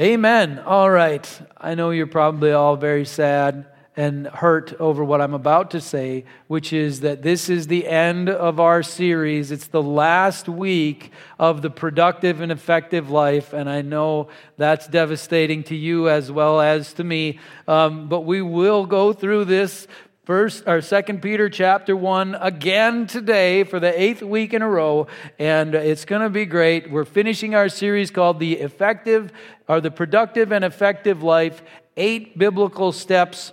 Amen. 0.00 0.58
All 0.58 0.88
right. 0.88 1.28
I 1.58 1.74
know 1.74 1.90
you're 1.90 2.06
probably 2.06 2.52
all 2.52 2.76
very 2.76 3.04
sad 3.04 3.66
and 3.94 4.26
hurt 4.26 4.72
over 4.80 5.04
what 5.04 5.20
I'm 5.20 5.34
about 5.34 5.72
to 5.72 5.82
say, 5.82 6.24
which 6.46 6.72
is 6.72 7.00
that 7.00 7.20
this 7.20 7.50
is 7.50 7.66
the 7.66 7.86
end 7.86 8.30
of 8.30 8.58
our 8.58 8.82
series. 8.82 9.50
It's 9.50 9.66
the 9.66 9.82
last 9.82 10.48
week 10.48 11.12
of 11.38 11.60
the 11.60 11.68
productive 11.68 12.40
and 12.40 12.50
effective 12.50 13.10
life, 13.10 13.52
and 13.52 13.68
I 13.68 13.82
know 13.82 14.28
that's 14.56 14.88
devastating 14.88 15.62
to 15.64 15.76
you 15.76 16.08
as 16.08 16.32
well 16.32 16.58
as 16.62 16.94
to 16.94 17.04
me. 17.04 17.38
Um, 17.68 18.08
but 18.08 18.20
we 18.20 18.40
will 18.40 18.86
go 18.86 19.12
through 19.12 19.44
this 19.44 19.86
First 20.24 20.62
or 20.68 20.80
Second 20.80 21.20
Peter 21.20 21.48
chapter 21.48 21.96
one 21.96 22.36
again 22.36 23.08
today 23.08 23.64
for 23.64 23.80
the 23.80 24.00
eighth 24.00 24.22
week 24.22 24.54
in 24.54 24.62
a 24.62 24.68
row, 24.68 25.08
and 25.36 25.74
it's 25.74 26.04
going 26.04 26.22
to 26.22 26.30
be 26.30 26.46
great. 26.46 26.92
We're 26.92 27.04
finishing 27.04 27.56
our 27.56 27.68
series 27.68 28.12
called 28.12 28.38
"The 28.38 28.52
Effective 28.52 29.32
or 29.66 29.80
the 29.80 29.90
Productive 29.90 30.52
and 30.52 30.64
Effective 30.64 31.24
Life: 31.24 31.64
Eight 31.96 32.38
Biblical 32.38 32.92
Steps 32.92 33.52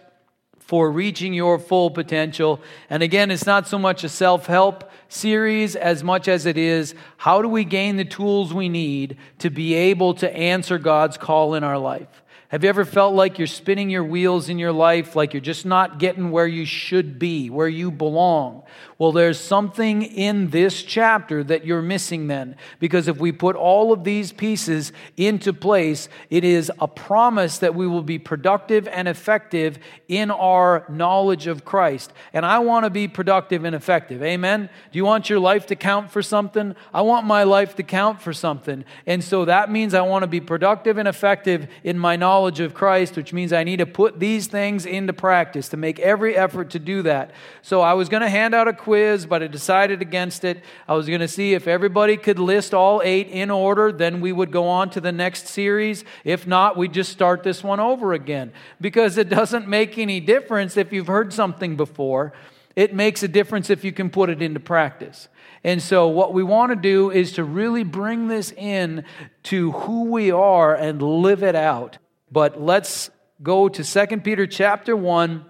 for 0.59 0.91
Reaching 0.91 1.33
Your 1.33 1.57
Full 1.57 1.89
Potential." 1.89 2.61
And 2.87 3.01
again, 3.01 3.31
it's 3.31 3.47
not 3.47 3.67
so 3.67 3.79
much 3.79 4.03
a 4.03 4.09
self-help 4.09 4.91
series 5.07 5.75
as 5.75 6.03
much 6.03 6.27
as 6.27 6.45
it 6.45 6.55
is 6.55 6.93
how 7.17 7.41
do 7.41 7.49
we 7.49 7.63
gain 7.63 7.97
the 7.97 8.05
tools 8.05 8.53
we 8.53 8.69
need 8.69 9.17
to 9.39 9.49
be 9.49 9.73
able 9.73 10.13
to 10.13 10.31
answer 10.37 10.77
God's 10.77 11.17
call 11.17 11.55
in 11.55 11.63
our 11.63 11.79
life. 11.79 12.21
Have 12.49 12.63
you 12.63 12.69
ever 12.69 12.83
felt 12.83 13.13
like 13.13 13.37
you're 13.37 13.45
spinning 13.45 13.91
your 13.91 14.03
wheels 14.03 14.49
in 14.49 14.57
your 14.57 14.71
life, 14.71 15.15
like 15.15 15.35
you're 15.35 15.41
just 15.41 15.67
not 15.67 15.99
getting 15.99 16.31
where 16.31 16.47
you 16.47 16.65
should 16.65 17.19
be, 17.19 17.51
where 17.51 17.67
you 17.67 17.91
belong? 17.91 18.63
Well, 18.99 19.13
there's 19.13 19.39
something 19.39 20.01
in 20.01 20.49
this 20.49 20.83
chapter 20.83 21.41
that 21.45 21.65
you're 21.65 21.81
missing 21.81 22.27
then. 22.27 22.57
Because 22.79 23.07
if 23.07 23.17
we 23.17 23.31
put 23.31 23.55
all 23.55 23.93
of 23.93 24.03
these 24.03 24.33
pieces 24.33 24.91
into 25.15 25.53
place, 25.53 26.09
it 26.29 26.43
is 26.43 26.69
a 26.79 26.87
promise 26.87 27.59
that 27.59 27.73
we 27.73 27.87
will 27.87 28.03
be 28.03 28.19
productive 28.19 28.89
and 28.89 29.07
effective 29.07 29.79
in 30.09 30.29
our 30.29 30.83
knowledge 30.89 31.47
of 31.47 31.63
Christ. 31.63 32.11
And 32.33 32.45
I 32.45 32.59
want 32.59 32.83
to 32.83 32.89
be 32.89 33.07
productive 33.07 33.63
and 33.63 33.73
effective. 33.73 34.21
Amen? 34.21 34.69
Do 34.91 34.97
you 34.97 35.05
want 35.05 35.29
your 35.29 35.39
life 35.39 35.65
to 35.67 35.77
count 35.77 36.11
for 36.11 36.21
something? 36.21 36.75
I 36.93 37.01
want 37.01 37.25
my 37.25 37.43
life 37.43 37.77
to 37.77 37.83
count 37.83 38.21
for 38.21 38.33
something. 38.33 38.83
And 39.05 39.23
so 39.23 39.45
that 39.45 39.71
means 39.71 39.93
I 39.93 40.01
want 40.01 40.23
to 40.23 40.27
be 40.27 40.41
productive 40.41 40.97
and 40.97 41.07
effective 41.07 41.69
in 41.85 41.97
my 41.97 42.17
knowledge 42.17 42.59
of 42.59 42.73
Christ, 42.73 43.15
which 43.15 43.31
means 43.31 43.53
I 43.53 43.63
need 43.63 43.77
to 43.77 43.85
put 43.85 44.19
these 44.19 44.47
things 44.47 44.85
into 44.85 45.13
practice 45.13 45.69
to 45.69 45.77
make 45.77 45.99
every 45.99 46.35
effort 46.35 46.71
to 46.71 46.79
do 46.79 47.01
that. 47.03 47.31
So 47.61 47.79
I 47.79 47.93
was 47.93 48.09
going 48.09 48.23
to 48.23 48.29
hand 48.29 48.53
out 48.53 48.67
a 48.67 48.73
quiz, 48.89 49.27
but 49.27 49.43
I 49.43 49.47
decided 49.47 50.01
against 50.01 50.43
it. 50.43 50.63
I 50.87 50.95
was 50.95 51.05
going 51.05 51.19
to 51.19 51.27
see 51.27 51.53
if 51.53 51.67
everybody 51.67 52.17
could 52.17 52.39
list 52.39 52.73
all 52.73 53.03
eight 53.03 53.27
in 53.27 53.51
order, 53.51 53.91
then 53.91 54.19
we 54.19 54.31
would 54.31 54.51
go 54.51 54.67
on 54.67 54.89
to 54.89 54.99
the 54.99 55.11
next 55.11 55.47
series. 55.47 56.03
If 56.23 56.47
not, 56.47 56.75
we'd 56.75 56.91
just 56.91 57.11
start 57.11 57.43
this 57.43 57.63
one 57.63 57.79
over 57.79 58.13
again 58.13 58.51
because 58.81 59.19
it 59.19 59.29
doesn't 59.29 59.67
make 59.67 59.99
any 59.99 60.19
difference 60.19 60.75
if 60.75 60.91
you've 60.91 61.05
heard 61.05 61.31
something 61.31 61.75
before. 61.75 62.33
It 62.75 62.95
makes 62.95 63.21
a 63.21 63.27
difference 63.27 63.69
if 63.69 63.83
you 63.83 63.91
can 63.91 64.09
put 64.09 64.31
it 64.31 64.41
into 64.41 64.59
practice. 64.59 65.27
And 65.63 65.83
so, 65.83 66.07
what 66.07 66.33
we 66.33 66.41
want 66.41 66.71
to 66.71 66.75
do 66.75 67.11
is 67.11 67.33
to 67.33 67.43
really 67.43 67.83
bring 67.83 68.27
this 68.27 68.51
in 68.53 69.05
to 69.43 69.71
who 69.71 70.05
we 70.05 70.31
are 70.31 70.73
and 70.73 70.99
live 70.99 71.43
it 71.43 71.55
out. 71.55 71.99
But 72.31 72.59
let's 72.59 73.11
go 73.43 73.69
to 73.69 73.83
2 73.83 74.17
Peter 74.21 74.47
chapter 74.47 74.95
1 74.95 75.45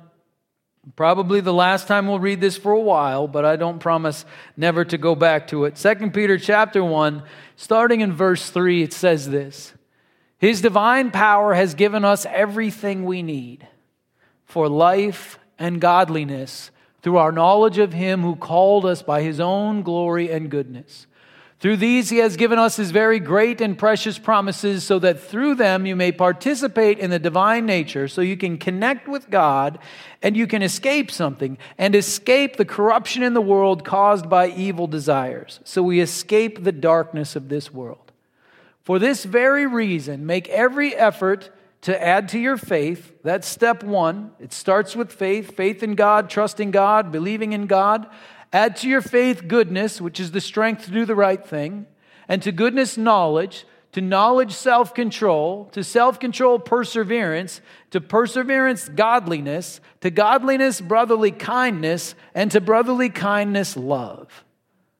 Probably 0.95 1.41
the 1.41 1.53
last 1.53 1.87
time 1.87 2.07
we'll 2.07 2.19
read 2.19 2.41
this 2.41 2.57
for 2.57 2.71
a 2.71 2.79
while, 2.79 3.27
but 3.27 3.45
I 3.45 3.55
don't 3.55 3.79
promise 3.79 4.25
never 4.57 4.83
to 4.85 4.97
go 4.97 5.15
back 5.15 5.47
to 5.47 5.65
it. 5.65 5.75
2 5.75 6.11
Peter 6.11 6.37
chapter 6.37 6.83
1, 6.83 7.23
starting 7.55 8.01
in 8.01 8.13
verse 8.13 8.49
3, 8.49 8.83
it 8.83 8.93
says 8.93 9.29
this 9.29 9.73
His 10.37 10.61
divine 10.61 11.11
power 11.11 11.53
has 11.53 11.73
given 11.73 12.03
us 12.03 12.25
everything 12.25 13.05
we 13.05 13.21
need 13.21 13.67
for 14.45 14.67
life 14.67 15.37
and 15.57 15.79
godliness 15.79 16.71
through 17.01 17.17
our 17.17 17.31
knowledge 17.31 17.77
of 17.77 17.93
Him 17.93 18.21
who 18.21 18.35
called 18.35 18.85
us 18.85 19.01
by 19.01 19.21
His 19.21 19.39
own 19.39 19.83
glory 19.83 20.31
and 20.31 20.49
goodness. 20.49 21.07
Through 21.59 21.77
these, 21.77 22.09
he 22.09 22.19
has 22.19 22.37
given 22.37 22.57
us 22.57 22.77
his 22.77 22.91
very 22.91 23.19
great 23.19 23.59
and 23.59 23.77
precious 23.77 24.17
promises, 24.17 24.85
so 24.85 24.97
that 24.99 25.19
through 25.19 25.55
them 25.55 25.85
you 25.85 25.93
may 25.93 26.13
participate 26.13 26.99
in 26.99 27.09
the 27.09 27.19
divine 27.19 27.65
nature, 27.65 28.07
so 28.07 28.21
you 28.21 28.37
can 28.37 28.57
connect 28.57 29.09
with 29.09 29.29
God 29.29 29.77
and 30.21 30.37
you 30.37 30.47
can 30.47 30.61
escape 30.61 31.11
something 31.11 31.57
and 31.77 31.95
escape 31.95 32.55
the 32.55 32.63
corruption 32.63 33.23
in 33.23 33.33
the 33.33 33.41
world 33.41 33.83
caused 33.83 34.29
by 34.29 34.49
evil 34.49 34.87
desires. 34.87 35.59
So 35.65 35.83
we 35.83 35.99
escape 35.99 36.63
the 36.63 36.71
darkness 36.71 37.35
of 37.35 37.49
this 37.49 37.73
world. 37.73 38.13
For 38.83 38.97
this 38.97 39.25
very 39.25 39.67
reason, 39.67 40.25
make 40.25 40.47
every 40.47 40.95
effort 40.95 41.51
to 41.81 42.01
add 42.01 42.29
to 42.29 42.39
your 42.39 42.57
faith. 42.57 43.13
That's 43.23 43.47
step 43.47 43.83
one. 43.83 44.31
It 44.39 44.53
starts 44.53 44.95
with 44.95 45.11
faith 45.11 45.55
faith 45.55 45.83
in 45.83 45.95
God, 45.95 46.29
trusting 46.29 46.71
God, 46.71 47.11
believing 47.11 47.53
in 47.53 47.67
God. 47.67 48.07
Add 48.51 48.75
to 48.77 48.89
your 48.89 49.01
faith 49.01 49.47
goodness, 49.47 50.01
which 50.01 50.19
is 50.19 50.31
the 50.31 50.41
strength 50.41 50.85
to 50.85 50.91
do 50.91 51.05
the 51.05 51.15
right 51.15 51.45
thing, 51.45 51.85
and 52.27 52.41
to 52.43 52.51
goodness, 52.51 52.97
knowledge, 52.97 53.65
to 53.91 54.01
knowledge, 54.01 54.53
self 54.53 54.93
control, 54.93 55.65
to 55.71 55.83
self 55.83 56.19
control, 56.19 56.59
perseverance, 56.59 57.61
to 57.91 58.01
perseverance, 58.01 58.89
godliness, 58.89 59.81
to 60.01 60.09
godliness, 60.09 60.81
brotherly 60.81 61.31
kindness, 61.31 62.15
and 62.33 62.51
to 62.51 62.61
brotherly 62.61 63.09
kindness, 63.09 63.75
love. 63.75 64.43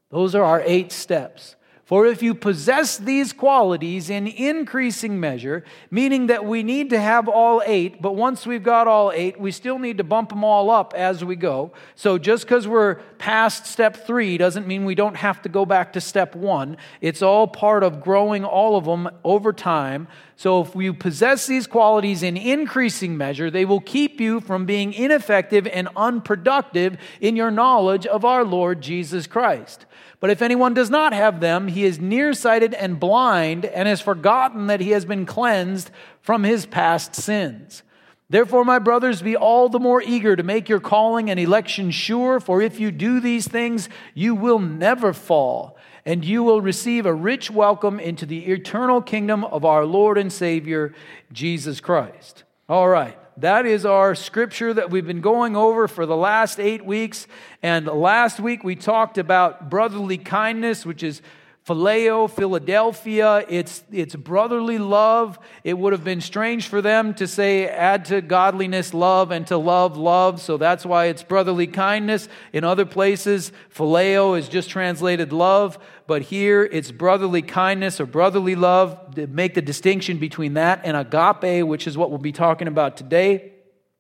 Those 0.10 0.34
are 0.34 0.44
our 0.44 0.62
eight 0.66 0.92
steps. 0.92 1.56
For 1.90 2.06
if 2.06 2.22
you 2.22 2.36
possess 2.36 2.98
these 2.98 3.34
qualities 3.34 4.12
in 4.12 4.28
increasing 4.28 5.20
measure, 5.20 5.64
meaning 5.90 6.28
that 6.28 6.46
we 6.46 6.62
need 6.62 6.92
to 6.92 7.00
have 7.00 7.28
all 7.28 7.64
eight, 7.66 8.00
but 8.00 8.16
once 8.16 8.46
we've 8.46 8.62
got 8.62 8.88
all 8.88 9.12
eight, 9.12 9.40
we 9.40 9.52
still 9.52 9.80
need 9.80 9.98
to 9.98 10.04
bump 10.04 10.30
them 10.30 10.44
all 10.44 10.70
up 10.70 10.94
as 10.96 11.26
we 11.26 11.36
go. 11.36 11.72
So 11.96 12.20
just 12.20 12.44
because 12.44 12.68
we're 12.68 12.98
past 13.18 13.66
step 13.66 14.06
three 14.06 14.38
doesn't 14.38 14.68
mean 14.68 14.86
we 14.86 14.94
don't 14.94 15.16
have 15.16 15.42
to 15.42 15.50
go 15.50 15.66
back 15.66 15.94
to 15.94 16.00
step 16.00 16.36
one. 16.36 16.78
It's 17.02 17.24
all 17.24 17.48
part 17.48 17.82
of 17.82 18.04
growing 18.04 18.46
all 18.46 18.78
of 18.78 18.86
them 18.86 19.10
over 19.24 19.52
time. 19.52 20.08
So 20.36 20.62
if 20.62 20.76
you 20.76 20.94
possess 20.94 21.48
these 21.48 21.66
qualities 21.66 22.22
in 22.22 22.38
increasing 22.38 23.18
measure, 23.18 23.50
they 23.50 23.66
will 23.66 23.82
keep 23.82 24.22
you 24.22 24.42
from 24.42 24.68
being 24.68 24.94
ineffective 24.94 25.66
and 25.66 25.90
unproductive 25.96 26.98
in 27.20 27.36
your 27.36 27.50
knowledge 27.50 28.06
of 28.06 28.24
our 28.24 28.46
Lord 28.46 28.80
Jesus 28.80 29.26
Christ. 29.26 29.88
But 30.20 30.30
if 30.30 30.42
anyone 30.42 30.74
does 30.74 30.90
not 30.90 31.14
have 31.14 31.40
them, 31.40 31.68
he 31.70 31.86
is 31.86 32.00
nearsighted 32.00 32.74
and 32.74 33.00
blind 33.00 33.66
and 33.66 33.88
has 33.88 34.02
forgotten 34.02 34.68
that 34.68 34.82
he 34.82 34.92
has 34.92 35.06
been 35.06 35.26
cleansed 35.26 35.92
from 36.22 36.44
his 36.44 36.66
past 36.66 37.16
sins. 37.16 37.84
Therefore, 38.30 38.64
my 38.64 38.78
brothers, 38.78 39.22
be 39.22 39.36
all 39.36 39.70
the 39.70 39.80
more 39.80 40.04
eager 40.04 40.36
to 40.36 40.44
make 40.44 40.70
your 40.70 40.80
calling 40.80 41.30
and 41.30 41.40
election 41.40 41.90
sure, 41.90 42.40
for 42.40 42.62
if 42.62 42.80
you 42.80 42.92
do 42.92 43.20
these 43.20 43.48
things, 43.48 43.90
you 44.14 44.36
will 44.36 44.60
never 44.60 45.14
fall, 45.14 45.78
and 46.06 46.24
you 46.24 46.44
will 46.44 46.62
receive 46.62 47.08
a 47.08 47.14
rich 47.14 47.50
welcome 47.50 48.00
into 48.00 48.28
the 48.28 48.46
eternal 48.52 49.02
kingdom 49.02 49.44
of 49.46 49.66
our 49.66 49.84
Lord 49.84 50.18
and 50.18 50.32
Savior, 50.32 50.94
Jesus 51.32 51.82
Christ. 51.82 52.44
All 52.68 52.88
right. 52.88 53.18
That 53.40 53.66
is 53.66 53.86
our 53.86 54.16
scripture 54.16 54.74
that 54.74 54.90
we've 54.90 55.08
been 55.08 55.22
going 55.22 55.56
over 55.56 55.88
for 55.88 56.06
the 56.06 56.18
last 56.18 56.60
eight 56.60 56.84
weeks. 56.84 57.26
And 57.64 57.86
last 57.86 58.42
week 58.42 58.66
we 58.66 58.76
talked 58.76 59.18
about 59.18 59.70
brotherly 59.70 60.18
kindness, 60.18 60.86
which 60.86 61.04
is 61.04 61.22
phileo, 61.66 62.30
Philadelphia. 62.30 63.46
It's, 63.48 63.84
it's 63.92 64.16
brotherly 64.16 64.78
love. 64.78 65.40
It 65.64 65.78
would 65.78 65.94
have 65.94 66.04
been 66.04 66.22
strange 66.22 66.68
for 66.68 66.82
them 66.82 67.14
to 67.16 67.28
say, 67.28 67.68
add 67.68 68.06
to 68.06 68.22
godliness 68.22 68.94
love 68.94 69.32
and 69.32 69.46
to 69.48 69.58
love 69.58 69.98
love. 69.98 70.42
So 70.42 70.58
that's 70.58 70.86
why 70.86 71.06
it's 71.06 71.24
brotherly 71.24 71.68
kindness. 71.68 72.28
In 72.54 72.64
other 72.64 72.86
places, 72.86 73.52
phileo 73.74 74.38
is 74.38 74.50
just 74.50 74.70
translated 74.70 75.32
love 75.34 75.78
but 76.10 76.24
here 76.24 76.64
it's 76.64 76.92
brotherly 76.92 77.44
kindness 77.44 78.02
or 78.02 78.08
brotherly 78.08 78.56
love 78.56 79.14
to 79.14 79.28
make 79.28 79.54
the 79.54 79.62
distinction 79.62 80.18
between 80.18 80.56
that 80.56 80.82
and 80.84 80.98
agape, 80.98 81.64
which 81.68 81.86
is 81.86 82.00
what 82.00 82.10
we'll 82.10 82.18
be 82.18 82.32
talking 82.32 82.68
about 82.68 82.98
today. 82.98 83.54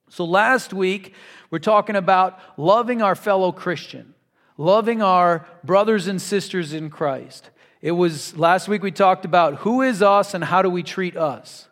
So 0.09 0.25
last 0.25 0.73
week, 0.73 1.13
we're 1.51 1.59
talking 1.59 1.95
about 1.95 2.39
loving 2.57 3.03
our 3.03 3.13
fellow 3.13 3.51
Christian, 3.51 4.15
loving 4.57 5.03
our 5.03 5.47
brothers 5.63 6.07
and 6.07 6.19
sisters 6.19 6.73
in 6.73 6.89
Christ. 6.89 7.51
It 7.81 7.91
was 7.91 8.37
last 8.37 8.67
week 8.67 8.83
we 8.83 8.91
talked 8.91 9.25
about 9.25 9.55
who 9.55 9.81
is 9.81 10.01
us 10.01 10.33
and 10.33 10.43
how 10.43 10.61
do 10.61 10.69
we 10.69 10.83
treat 10.83 11.15
us. 11.15 11.67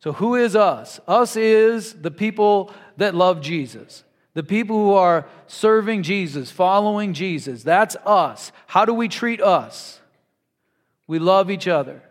So, 0.00 0.12
who 0.12 0.34
is 0.34 0.54
us? 0.54 1.00
Us 1.06 1.36
is 1.36 1.94
the 1.94 2.10
people 2.10 2.72
that 2.96 3.14
love 3.14 3.40
Jesus. 3.40 4.04
The 4.34 4.42
people 4.42 4.76
who 4.76 4.92
are 4.92 5.26
serving 5.46 6.02
Jesus, 6.02 6.50
following 6.50 7.14
Jesus, 7.14 7.62
that's 7.62 7.96
us. 8.04 8.50
How 8.66 8.84
do 8.84 8.92
we 8.92 9.08
treat 9.08 9.40
us? 9.40 10.00
We 11.06 11.20
love 11.20 11.50
each 11.50 11.68
other. 11.68 12.02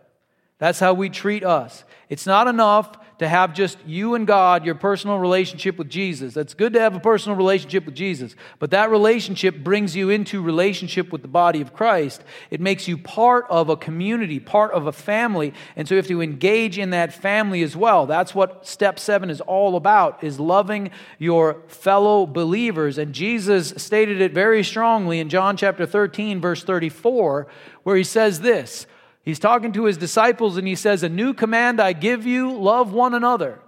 That's 0.58 0.80
how 0.80 0.94
we 0.94 1.10
treat 1.10 1.44
us. 1.44 1.84
It's 2.08 2.26
not 2.26 2.48
enough 2.48 2.98
to 3.20 3.28
have 3.28 3.54
just 3.54 3.78
you 3.86 4.16
and 4.16 4.28
God, 4.28 4.66
your 4.66 4.76
personal 4.76 5.20
relationship 5.20 5.78
with 5.78 5.90
Jesus. 5.90 6.34
That's 6.34 6.54
good 6.54 6.74
to 6.74 6.80
have 6.80 6.96
a 6.96 7.00
personal 7.00 7.38
relationship 7.38 7.86
with 7.86 7.96
Jesus, 7.96 8.36
but 8.60 8.72
that 8.72 8.90
relationship 8.90 9.64
brings 9.64 9.96
you 9.96 10.10
into 10.10 10.42
relationship 10.42 11.12
with 11.12 11.22
the 11.22 11.28
body 11.28 11.62
of 11.62 11.74
Christ. 11.74 12.24
It 12.50 12.62
makes 12.62 12.88
you 12.88 12.98
part 12.98 13.46
of 13.50 13.70
a 13.70 13.78
community, 13.78 14.40
part 14.40 14.72
of 14.72 14.88
a 14.88 14.92
family, 14.92 15.54
and 15.76 15.88
so 15.88 15.96
if 15.96 16.10
you 16.10 16.18
have 16.18 16.20
to 16.20 16.22
engage 16.22 16.78
in 16.78 16.92
that 16.92 17.14
family 17.14 17.64
as 17.64 17.76
well. 17.76 18.06
That's 18.06 18.36
what 18.36 18.68
step 18.68 19.00
7 19.00 19.30
is 19.30 19.42
all 19.42 19.76
about 19.76 20.24
is 20.24 20.40
loving 20.40 20.92
your 21.20 21.62
fellow 21.68 22.26
believers. 22.26 22.98
And 22.98 23.14
Jesus 23.14 23.74
stated 23.78 24.22
it 24.22 24.34
very 24.34 24.64
strongly 24.64 25.20
in 25.20 25.30
John 25.30 25.58
chapter 25.58 25.86
13 25.86 26.42
verse 26.42 26.64
34 26.64 27.48
where 27.84 27.96
he 27.96 28.04
says 28.04 28.42
this, 28.42 28.86
He's 29.24 29.40
talking 29.40 29.72
to 29.74 29.86
his 29.86 29.98
disciples 29.98 30.58
and 30.58 30.68
he 30.68 30.76
says, 30.76 31.02
A 31.02 31.10
new 31.10 31.34
command 31.34 31.80
I 31.82 31.94
give 31.94 32.26
you 32.26 32.52
love 32.52 32.94
one 32.94 33.14
another. 33.14 33.60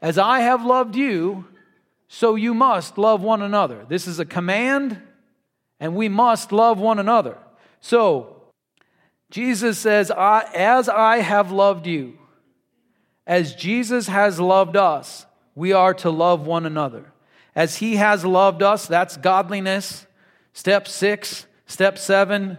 As 0.00 0.16
I 0.16 0.40
have 0.40 0.64
loved 0.64 0.96
you, 0.96 1.46
so 2.08 2.36
you 2.36 2.54
must 2.54 2.96
love 2.96 3.22
one 3.22 3.42
another. 3.42 3.84
This 3.88 4.06
is 4.06 4.18
a 4.18 4.24
command, 4.24 5.00
and 5.78 5.94
we 5.94 6.08
must 6.08 6.52
love 6.52 6.78
one 6.78 6.98
another. 6.98 7.36
So, 7.80 8.42
Jesus 9.30 9.78
says, 9.78 10.10
As 10.10 10.88
I 10.88 11.18
have 11.18 11.52
loved 11.52 11.86
you, 11.86 12.18
as 13.26 13.54
Jesus 13.54 14.08
has 14.08 14.40
loved 14.40 14.76
us, 14.76 15.26
we 15.54 15.72
are 15.72 15.94
to 15.94 16.10
love 16.10 16.46
one 16.46 16.66
another. 16.66 17.12
As 17.54 17.76
he 17.76 17.96
has 17.96 18.24
loved 18.24 18.62
us, 18.62 18.86
that's 18.86 19.16
godliness. 19.16 20.06
Step 20.52 20.88
six. 20.88 21.46
Step 21.66 21.98
seven, 21.98 22.58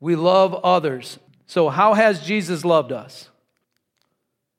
we 0.00 0.16
love 0.16 0.54
others. 0.64 1.18
So, 1.46 1.68
how 1.68 1.94
has 1.94 2.24
Jesus 2.24 2.64
loved 2.64 2.92
us? 2.92 3.30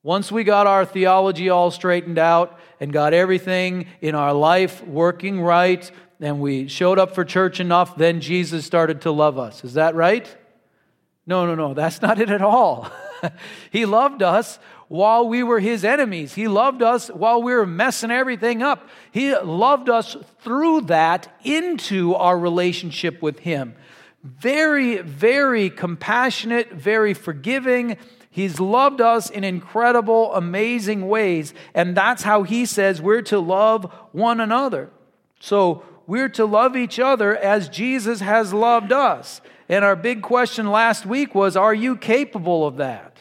Once 0.03 0.31
we 0.31 0.45
got 0.45 0.67
our 0.67 0.85
theology 0.85 1.49
all 1.49 1.69
straightened 1.69 2.17
out 2.17 2.57
and 2.79 2.93
got 2.93 3.13
everything 3.13 3.87
in 3.99 4.15
our 4.15 4.33
life 4.33 4.85
working 4.87 5.41
right, 5.41 5.91
and 6.21 6.39
we 6.39 6.67
showed 6.69 6.97
up 6.97 7.13
for 7.13 7.25
church 7.25 7.59
enough, 7.59 7.97
then 7.97 8.21
Jesus 8.21 8.65
started 8.65 9.01
to 9.01 9.11
love 9.11 9.37
us. 9.37 9.65
Is 9.65 9.73
that 9.73 9.95
right? 9.95 10.33
No, 11.25 11.45
no, 11.45 11.55
no, 11.55 11.73
that's 11.73 12.01
not 12.01 12.21
it 12.21 12.29
at 12.29 12.41
all. 12.41 12.89
he 13.71 13.85
loved 13.85 14.23
us 14.23 14.57
while 14.87 15.27
we 15.27 15.43
were 15.43 15.59
his 15.59 15.83
enemies. 15.83 16.35
He 16.35 16.47
loved 16.47 16.81
us 16.81 17.09
while 17.09 17.43
we 17.43 17.53
were 17.53 17.65
messing 17.65 18.11
everything 18.11 18.63
up. 18.63 18.87
He 19.11 19.35
loved 19.35 19.89
us 19.89 20.15
through 20.39 20.81
that 20.81 21.27
into 21.43 22.15
our 22.15 22.39
relationship 22.39 23.21
with 23.21 23.39
him 23.39 23.75
very, 24.23 24.97
very 24.97 25.69
compassionate, 25.69 26.71
very 26.73 27.13
forgiving. 27.13 27.97
He's 28.29 28.59
loved 28.59 29.01
us 29.01 29.29
in 29.29 29.43
incredible, 29.43 30.33
amazing 30.33 31.07
ways. 31.07 31.53
And 31.73 31.95
that's 31.95 32.23
how 32.23 32.43
he 32.43 32.65
says 32.65 33.01
we're 33.01 33.21
to 33.23 33.39
love 33.39 33.91
one 34.11 34.39
another. 34.39 34.89
So 35.39 35.83
we're 36.05 36.29
to 36.29 36.45
love 36.45 36.75
each 36.75 36.99
other 36.99 37.35
as 37.35 37.69
Jesus 37.69 38.21
has 38.21 38.53
loved 38.53 38.91
us. 38.91 39.41
And 39.69 39.83
our 39.83 39.95
big 39.95 40.21
question 40.21 40.71
last 40.71 41.05
week 41.05 41.35
was 41.35 41.55
Are 41.55 41.73
you 41.73 41.97
capable 41.97 42.65
of 42.65 42.77
that? 42.77 43.19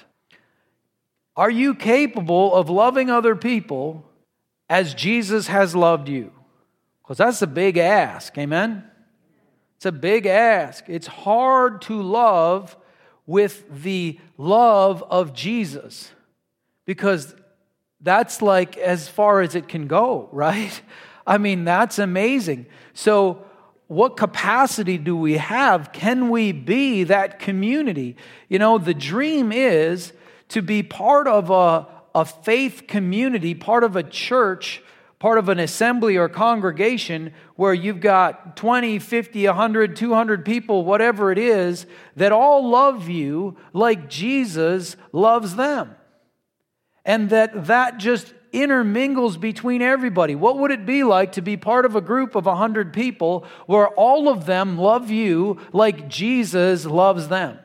Are 1.37 1.50
you 1.50 1.75
capable 1.75 2.54
of 2.54 2.70
loving 2.70 3.10
other 3.10 3.37
people 3.37 4.08
as 4.70 4.94
Jesus 4.94 5.49
has 5.49 5.76
loved 5.76 6.08
you? 6.08 6.32
Because 7.02 7.19
that's 7.19 7.42
a 7.42 7.46
big 7.46 7.76
ask. 7.76 8.37
Amen? 8.38 8.84
It's 9.87 9.94
a 9.94 10.00
big 10.00 10.27
ask. 10.27 10.88
It's 10.88 11.06
hard 11.06 11.81
to 11.83 12.03
love 12.03 12.77
with 13.25 13.85
the 13.85 14.19
love 14.37 15.05
of 15.09 15.33
Jesus 15.33 16.11
because 16.87 17.37
that's 18.00 18.43
like 18.43 18.77
as 18.79 19.06
far 19.06 19.43
as 19.43 19.55
it 19.55 19.69
can 19.69 19.87
go, 19.87 20.29
right? 20.33 20.83
I 21.25 21.38
mean, 21.38 21.65
that's 21.65 22.00
amazing. 22.00 22.67
So, 22.94 23.44
what 23.87 24.17
capacity 24.17 24.99
do 24.99 25.17
we 25.17 25.35
have? 25.35 25.93
Can 25.93 26.31
we 26.31 26.50
be 26.50 27.05
that 27.05 27.38
community? 27.38 28.17
You 28.49 28.59
know, 28.59 28.79
the 28.79 28.93
dream 28.93 29.53
is 29.53 30.12
to 30.49 30.62
be 30.62 30.83
part 30.83 31.29
of 31.29 31.49
a, 31.49 31.87
a 32.12 32.25
faith 32.25 32.88
community, 32.88 33.55
part 33.55 33.85
of 33.85 33.94
a 33.94 34.03
church 34.03 34.83
part 35.18 35.38
of 35.38 35.48
an 35.48 35.58
assembly 35.58 36.16
or 36.16 36.28
congregation 36.28 37.32
where 37.56 37.72
you've 37.72 38.00
got 38.00 38.56
20, 38.56 38.98
50, 38.98 39.46
100, 39.46 39.96
200 39.96 40.44
people, 40.44 40.84
whatever 40.84 41.32
it 41.32 41.38
is, 41.38 41.86
that 42.16 42.32
all 42.32 42.68
love 42.68 43.08
you 43.08 43.56
like 43.72 44.08
Jesus 44.08 44.96
loves 45.12 45.56
them. 45.56 45.94
And 47.04 47.30
that 47.30 47.66
that 47.66 47.98
just 47.98 48.34
intermingles 48.52 49.36
between 49.36 49.82
everybody. 49.82 50.34
What 50.34 50.58
would 50.58 50.70
it 50.70 50.86
be 50.86 51.04
like 51.04 51.32
to 51.32 51.42
be 51.42 51.56
part 51.56 51.84
of 51.84 51.94
a 51.94 52.00
group 52.00 52.34
of 52.34 52.46
100 52.46 52.92
people 52.92 53.44
where 53.66 53.88
all 53.88 54.28
of 54.28 54.46
them 54.46 54.78
love 54.78 55.10
you 55.10 55.60
like 55.72 56.08
Jesus 56.08 56.84
loves 56.86 57.28
them? 57.28 57.58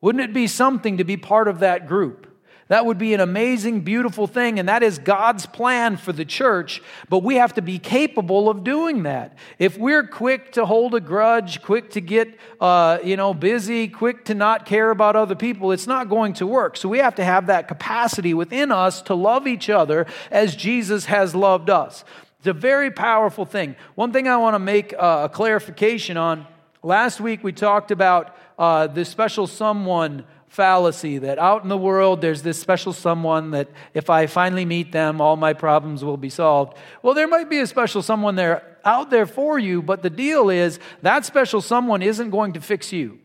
Wouldn't 0.00 0.24
it 0.24 0.32
be 0.32 0.46
something 0.46 0.96
to 0.96 1.04
be 1.04 1.16
part 1.16 1.48
of 1.48 1.60
that 1.60 1.86
group? 1.86 2.29
That 2.70 2.86
would 2.86 2.98
be 2.98 3.14
an 3.14 3.20
amazing, 3.20 3.80
beautiful 3.80 4.28
thing, 4.28 4.60
and 4.60 4.68
that 4.68 4.84
is 4.84 5.00
God's 5.00 5.44
plan 5.44 5.96
for 5.96 6.12
the 6.12 6.24
church, 6.24 6.80
but 7.08 7.24
we 7.24 7.34
have 7.34 7.54
to 7.54 7.62
be 7.62 7.80
capable 7.80 8.48
of 8.48 8.62
doing 8.62 9.02
that. 9.02 9.36
If 9.58 9.76
we're 9.76 10.06
quick 10.06 10.52
to 10.52 10.64
hold 10.64 10.94
a 10.94 11.00
grudge, 11.00 11.62
quick 11.62 11.90
to 11.90 12.00
get, 12.00 12.38
uh, 12.60 13.00
you 13.02 13.16
know, 13.16 13.34
busy, 13.34 13.88
quick 13.88 14.24
to 14.26 14.36
not 14.36 14.66
care 14.66 14.90
about 14.90 15.16
other 15.16 15.34
people, 15.34 15.72
it's 15.72 15.88
not 15.88 16.08
going 16.08 16.34
to 16.34 16.46
work. 16.46 16.76
So 16.76 16.88
we 16.88 16.98
have 16.98 17.16
to 17.16 17.24
have 17.24 17.48
that 17.48 17.66
capacity 17.66 18.34
within 18.34 18.70
us 18.70 19.02
to 19.02 19.16
love 19.16 19.48
each 19.48 19.68
other 19.68 20.06
as 20.30 20.54
Jesus 20.54 21.06
has 21.06 21.34
loved 21.34 21.70
us. 21.70 22.04
It's 22.38 22.46
a 22.46 22.52
very 22.52 22.92
powerful 22.92 23.46
thing. 23.46 23.74
One 23.96 24.12
thing 24.12 24.28
I 24.28 24.36
want 24.36 24.54
to 24.54 24.60
make 24.60 24.94
uh, 24.96 25.22
a 25.24 25.28
clarification 25.28 26.16
on 26.16 26.46
last 26.84 27.20
week 27.20 27.42
we 27.42 27.50
talked 27.50 27.90
about 27.90 28.36
uh, 28.60 28.86
the 28.86 29.04
special 29.04 29.48
someone 29.48 30.24
fallacy 30.50 31.16
that 31.18 31.38
out 31.38 31.62
in 31.62 31.68
the 31.68 31.78
world 31.78 32.20
there's 32.20 32.42
this 32.42 32.58
special 32.58 32.92
someone 32.92 33.52
that 33.52 33.68
if 33.94 34.10
I 34.10 34.26
finally 34.26 34.64
meet 34.64 34.90
them, 34.90 35.20
all 35.20 35.36
my 35.36 35.52
problems 35.52 36.04
will 36.04 36.16
be 36.16 36.28
solved. 36.28 36.76
Well, 37.02 37.14
there 37.14 37.28
might 37.28 37.48
be 37.48 37.60
a 37.60 37.66
special 37.68 38.02
someone 38.02 38.34
there 38.34 38.76
out 38.84 39.10
there 39.10 39.26
for 39.26 39.60
you, 39.60 39.80
but 39.80 40.02
the 40.02 40.10
deal 40.10 40.50
is 40.50 40.80
that 41.02 41.24
special 41.24 41.60
someone 41.60 42.02
isn't 42.02 42.30
going 42.30 42.52
to 42.54 42.60
fix 42.60 42.92
you. 42.92 43.20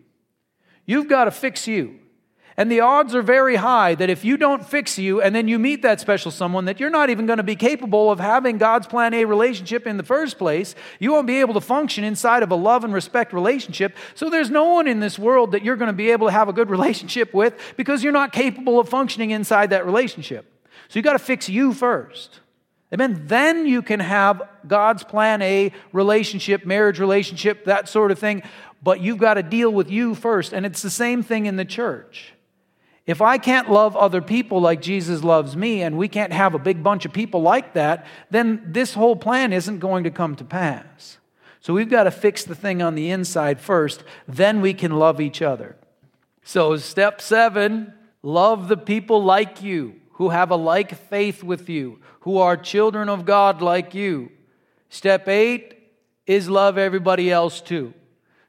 You've 0.86 1.08
got 1.08 1.26
to 1.26 1.32
fix 1.32 1.68
you. 1.68 2.00
And 2.58 2.72
the 2.72 2.80
odds 2.80 3.14
are 3.14 3.22
very 3.22 3.58
high 3.58 3.96
that 3.96 4.10
if 4.10 4.24
you 4.24 4.38
don't 4.38 4.66
fix 4.66 4.98
you 4.98 5.22
and 5.22 5.36
then 5.36 5.50
you 5.50 5.60
meet 5.60 5.82
that 5.82 6.00
special 6.00 6.32
someone, 6.32 6.66
that 6.66 6.80
you're 6.80 6.90
not 6.90 7.10
even 7.10 7.26
going 7.26 7.38
to 7.38 7.44
be 7.44 7.58
capable 7.58 8.10
of 8.10 8.20
having 8.20 8.58
God's 8.58 8.88
plan 8.88 9.14
A 9.14 9.26
relationship 9.26 9.86
in 9.86 9.98
the 9.98 10.04
first 10.04 10.38
place. 10.38 10.74
You 10.98 11.12
won't 11.12 11.28
be 11.28 11.42
able 11.42 11.54
to 11.56 11.62
function 11.62 12.06
inside 12.06 12.44
of 12.44 12.52
a 12.52 12.56
love 12.56 12.86
and 12.86 12.94
respect 12.94 13.34
relationship. 13.34 13.94
So 14.14 14.30
there's 14.30 14.50
no 14.50 14.66
one 14.66 14.88
in 14.88 15.02
this 15.02 15.20
world 15.20 15.52
that 15.52 15.66
you're 15.66 15.76
going 15.76 15.88
to 15.88 15.94
be 15.94 16.12
able 16.12 16.28
to 16.28 16.32
have 16.32 16.48
a 16.48 16.54
good 16.54 16.70
relationship 16.76 17.34
with 17.34 17.60
because 17.76 18.04
you're 18.04 18.14
not 18.14 18.32
capable 18.32 18.80
of 18.80 18.88
functioning 18.88 19.32
inside 19.32 19.72
that 19.72 19.86
relationship. 19.86 20.50
So 20.88 20.98
you 20.98 21.04
got 21.04 21.14
to 21.14 21.20
fix 21.20 21.50
you 21.50 21.74
first. 21.74 22.40
Amen. 22.94 23.24
Then 23.26 23.66
you 23.66 23.82
can 23.82 24.00
have 24.00 24.42
God's 24.66 25.04
plan 25.04 25.42
A 25.42 25.74
relationship, 25.92 26.66
marriage 26.66 27.00
relationship, 27.00 27.66
that 27.66 27.90
sort 27.90 28.12
of 28.12 28.20
thing. 28.20 28.44
But 28.82 29.02
you've 29.02 29.18
got 29.18 29.34
to 29.34 29.44
deal 29.44 29.72
with 29.72 29.92
you 29.92 30.16
first. 30.16 30.54
And 30.54 30.66
it's 30.66 30.82
the 30.82 30.90
same 30.90 31.22
thing 31.22 31.48
in 31.48 31.58
the 31.58 31.66
church. 31.66 32.35
If 33.06 33.22
I 33.22 33.38
can't 33.38 33.70
love 33.70 33.96
other 33.96 34.22
people 34.22 34.60
like 34.60 34.82
Jesus 34.82 35.24
loves 35.24 35.56
me, 35.56 35.84
and 35.84 35.98
we 35.98 36.08
can't 36.08 36.34
have 36.34 36.56
a 36.56 36.60
big 36.60 36.82
bunch 36.82 37.06
of 37.06 37.14
people 37.14 37.42
like 37.42 37.74
that, 37.74 38.06
then 38.32 38.64
this 38.66 38.96
whole 38.96 39.16
plan 39.16 39.54
isn't 39.54 39.80
going 39.80 40.04
to 40.06 40.12
come 40.12 40.36
to 40.38 40.44
pass. 40.44 41.20
So 41.60 41.74
we've 41.74 41.90
got 41.90 42.04
to 42.04 42.12
fix 42.12 42.44
the 42.44 42.56
thing 42.56 42.82
on 42.82 42.96
the 42.96 43.12
inside 43.12 43.60
first, 43.60 44.04
then 44.28 44.62
we 44.62 44.74
can 44.74 44.98
love 44.98 45.22
each 45.22 45.42
other. 45.42 45.76
So, 46.44 46.78
step 46.78 47.22
seven 47.22 47.94
love 48.22 48.68
the 48.68 48.78
people 48.78 49.24
like 49.24 49.64
you, 49.64 49.96
who 50.14 50.30
have 50.30 50.52
a 50.52 50.56
like 50.56 50.94
faith 50.96 51.44
with 51.44 51.70
you, 51.70 52.00
who 52.22 52.38
are 52.38 52.56
children 52.56 53.10
of 53.10 53.26
God 53.26 53.62
like 53.62 53.96
you. 53.96 54.32
Step 54.90 55.28
eight 55.28 55.76
is 56.28 56.50
love 56.50 56.78
everybody 56.78 57.32
else 57.32 57.62
too. 57.62 57.94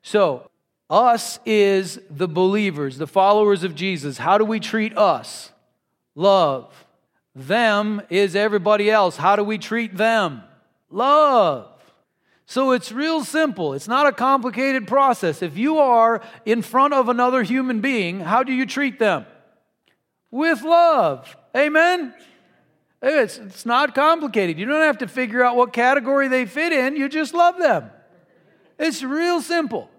So, 0.02 0.50
us 0.88 1.38
is 1.44 2.00
the 2.10 2.28
believers, 2.28 2.98
the 2.98 3.06
followers 3.06 3.64
of 3.64 3.74
Jesus. 3.74 4.18
How 4.18 4.38
do 4.38 4.44
we 4.44 4.60
treat 4.60 4.96
us? 4.96 5.50
Love. 6.14 6.86
Them 7.34 8.00
is 8.08 8.36
everybody 8.36 8.90
else. 8.90 9.16
How 9.16 9.36
do 9.36 9.44
we 9.44 9.58
treat 9.58 9.96
them? 9.96 10.42
Love. 10.90 11.68
So 12.46 12.70
it's 12.70 12.92
real 12.92 13.24
simple. 13.24 13.74
It's 13.74 13.88
not 13.88 14.06
a 14.06 14.12
complicated 14.12 14.86
process. 14.86 15.42
If 15.42 15.58
you 15.58 15.78
are 15.78 16.22
in 16.44 16.62
front 16.62 16.94
of 16.94 17.08
another 17.08 17.42
human 17.42 17.80
being, 17.80 18.20
how 18.20 18.44
do 18.44 18.52
you 18.52 18.64
treat 18.64 18.98
them? 19.00 19.26
With 20.30 20.62
love. 20.62 21.36
Amen? 21.56 22.14
It's, 23.02 23.38
it's 23.38 23.66
not 23.66 23.94
complicated. 23.94 24.58
You 24.58 24.66
don't 24.66 24.82
have 24.82 24.98
to 24.98 25.08
figure 25.08 25.42
out 25.44 25.56
what 25.56 25.72
category 25.72 26.28
they 26.28 26.46
fit 26.46 26.72
in, 26.72 26.96
you 26.96 27.08
just 27.08 27.34
love 27.34 27.58
them. 27.58 27.90
It's 28.78 29.02
real 29.02 29.42
simple. 29.42 29.90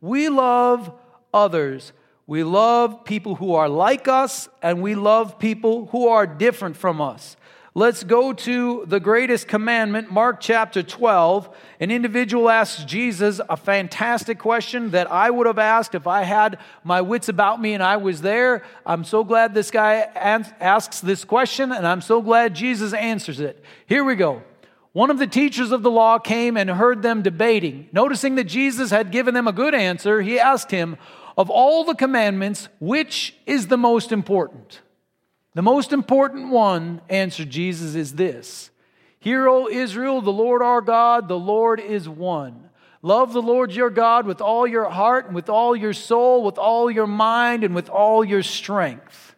We 0.00 0.28
love 0.28 0.92
others 1.32 1.92
We 2.28 2.42
love 2.42 3.04
people 3.04 3.36
who 3.36 3.54
are 3.54 3.68
like 3.68 4.08
us, 4.08 4.48
and 4.60 4.82
we 4.82 4.96
love 4.96 5.38
people 5.38 5.86
who 5.86 6.08
are 6.08 6.26
different 6.26 6.76
from 6.76 7.00
us. 7.00 7.36
Let's 7.72 8.02
go 8.02 8.32
to 8.32 8.84
the 8.86 8.98
greatest 8.98 9.46
commandment, 9.46 10.10
Mark 10.10 10.40
chapter 10.40 10.82
12. 10.82 11.54
An 11.78 11.92
individual 11.92 12.50
asks 12.50 12.82
Jesus 12.82 13.40
a 13.48 13.56
fantastic 13.56 14.40
question 14.40 14.90
that 14.90 15.08
I 15.08 15.30
would 15.30 15.46
have 15.46 15.58
asked 15.58 15.94
if 15.94 16.08
I 16.08 16.22
had 16.22 16.58
my 16.82 17.00
wits 17.00 17.28
about 17.28 17.60
me 17.60 17.74
and 17.74 17.82
I 17.82 17.98
was 17.98 18.22
there. 18.22 18.64
I'm 18.84 19.04
so 19.04 19.22
glad 19.22 19.54
this 19.54 19.70
guy 19.70 19.98
asks 20.60 21.00
this 21.00 21.24
question, 21.24 21.70
and 21.70 21.86
I'm 21.86 22.00
so 22.00 22.20
glad 22.22 22.54
Jesus 22.54 22.92
answers 22.92 23.38
it. 23.38 23.62
Here 23.86 24.02
we 24.02 24.16
go. 24.16 24.42
One 24.96 25.10
of 25.10 25.18
the 25.18 25.26
teachers 25.26 25.72
of 25.72 25.82
the 25.82 25.90
law 25.90 26.18
came 26.18 26.56
and 26.56 26.70
heard 26.70 27.02
them 27.02 27.20
debating. 27.20 27.90
Noticing 27.92 28.36
that 28.36 28.44
Jesus 28.44 28.88
had 28.88 29.12
given 29.12 29.34
them 29.34 29.46
a 29.46 29.52
good 29.52 29.74
answer, 29.74 30.22
he 30.22 30.40
asked 30.40 30.70
him, 30.70 30.96
Of 31.36 31.50
all 31.50 31.84
the 31.84 31.94
commandments, 31.94 32.70
which 32.80 33.36
is 33.44 33.66
the 33.66 33.76
most 33.76 34.10
important? 34.10 34.80
The 35.52 35.60
most 35.60 35.92
important 35.92 36.48
one, 36.48 37.02
answered 37.10 37.50
Jesus, 37.50 37.94
is 37.94 38.14
this 38.14 38.70
Hear, 39.20 39.46
O 39.48 39.68
Israel, 39.68 40.22
the 40.22 40.32
Lord 40.32 40.62
our 40.62 40.80
God, 40.80 41.28
the 41.28 41.38
Lord 41.38 41.78
is 41.78 42.08
one. 42.08 42.70
Love 43.02 43.34
the 43.34 43.42
Lord 43.42 43.72
your 43.72 43.90
God 43.90 44.24
with 44.24 44.40
all 44.40 44.66
your 44.66 44.88
heart 44.88 45.26
and 45.26 45.34
with 45.34 45.50
all 45.50 45.76
your 45.76 45.92
soul, 45.92 46.42
with 46.42 46.56
all 46.56 46.90
your 46.90 47.06
mind 47.06 47.64
and 47.64 47.74
with 47.74 47.90
all 47.90 48.24
your 48.24 48.42
strength. 48.42 49.36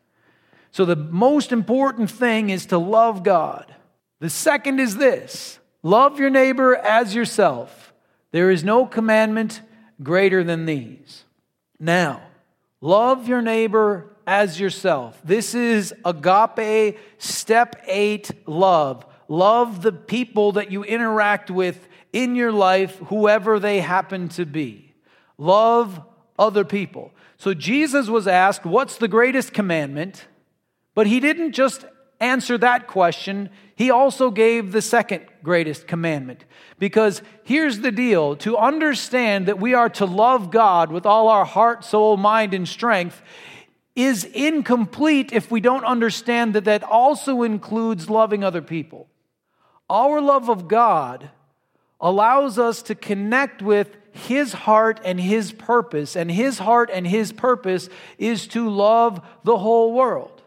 So, 0.71 0.85
the 0.85 0.95
most 0.95 1.51
important 1.51 2.13
thing 2.13 2.49
is 2.49 2.67
to 2.67 2.79
love 2.79 3.25
God. 3.25 3.75
The 4.21 4.31
second 4.31 4.81
is 4.81 4.97
this 4.97 5.59
love 5.83 6.19
your 6.19 6.31
neighbor 6.31 6.77
as 6.77 7.15
yourself. 7.15 7.93
There 8.31 8.51
is 8.51 8.65
no 8.65 8.87
commandment 8.87 9.63
greater 10.03 10.45
than 10.45 10.67
these. 10.67 11.25
Now, 11.79 12.23
love 12.81 13.29
your 13.29 13.43
neighbor 13.43 14.11
as 14.27 14.61
yourself. 14.61 15.19
This 15.25 15.55
is 15.55 15.95
agape, 16.05 16.99
step 17.19 17.83
eight 17.87 18.31
love. 18.47 19.07
Love 19.29 19.83
the 19.83 19.93
people 19.93 20.53
that 20.53 20.71
you 20.71 20.85
interact 20.85 21.51
with 21.51 21.89
in 22.13 22.35
your 22.35 22.53
life, 22.53 22.99
whoever 23.07 23.59
they 23.59 23.81
happen 23.81 24.29
to 24.31 24.45
be. 24.45 24.95
Love 25.37 26.01
other 26.39 26.65
people. 26.65 27.13
So 27.37 27.55
Jesus 27.55 28.09
was 28.09 28.27
asked, 28.27 28.65
What's 28.65 28.97
the 28.97 29.09
greatest 29.09 29.53
commandment? 29.53 30.27
But 30.95 31.07
he 31.07 31.21
didn't 31.21 31.53
just 31.53 31.85
answer 32.21 32.59
that 32.59 32.87
question, 32.87 33.51
he 33.77 33.91
also 33.91 34.31
gave 34.31 34.73
the 34.73 34.83
second 34.83 35.25
greatest 35.43 35.87
commandment. 35.87 36.45
Because 36.79 37.23
here's 37.45 37.81
the 37.81 37.93
deal 37.93 38.37
to 38.37 38.57
understand 38.57 39.47
that 39.47 39.61
we 39.61 39.75
are 39.75 39.89
to 39.91 40.05
love 40.05 40.51
God 40.51 40.91
with 40.91 41.07
all 41.07 41.29
our 41.29 41.45
heart, 41.45 41.85
soul, 41.85 42.17
mind, 42.17 42.55
and 42.55 42.69
strength 42.69 43.23
is 43.95 44.25
incomplete 44.25 45.33
if 45.33 45.51
we 45.51 45.61
don't 45.61 45.85
understand 45.85 46.55
that 46.55 46.65
that 46.65 46.85
also 46.85 47.43
includes 47.43 48.09
loving 48.09 48.45
other 48.45 48.63
people. 48.63 49.09
Our 49.91 50.21
love 50.21 50.49
of 50.49 50.69
God 50.69 51.31
allows 52.01 52.59
us 52.59 52.83
to 52.83 52.95
connect 52.95 53.61
with 53.61 53.97
His 54.13 54.53
heart 54.53 55.01
and 55.05 55.19
His 55.21 55.51
purpose, 55.51 56.15
and 56.15 56.31
His 56.31 56.59
heart 56.59 56.91
and 56.93 57.07
His 57.07 57.33
purpose 57.33 57.89
is 58.19 58.47
to 58.49 58.69
love 58.69 59.21
the 59.43 59.59
whole 59.59 59.93
world. 59.93 60.38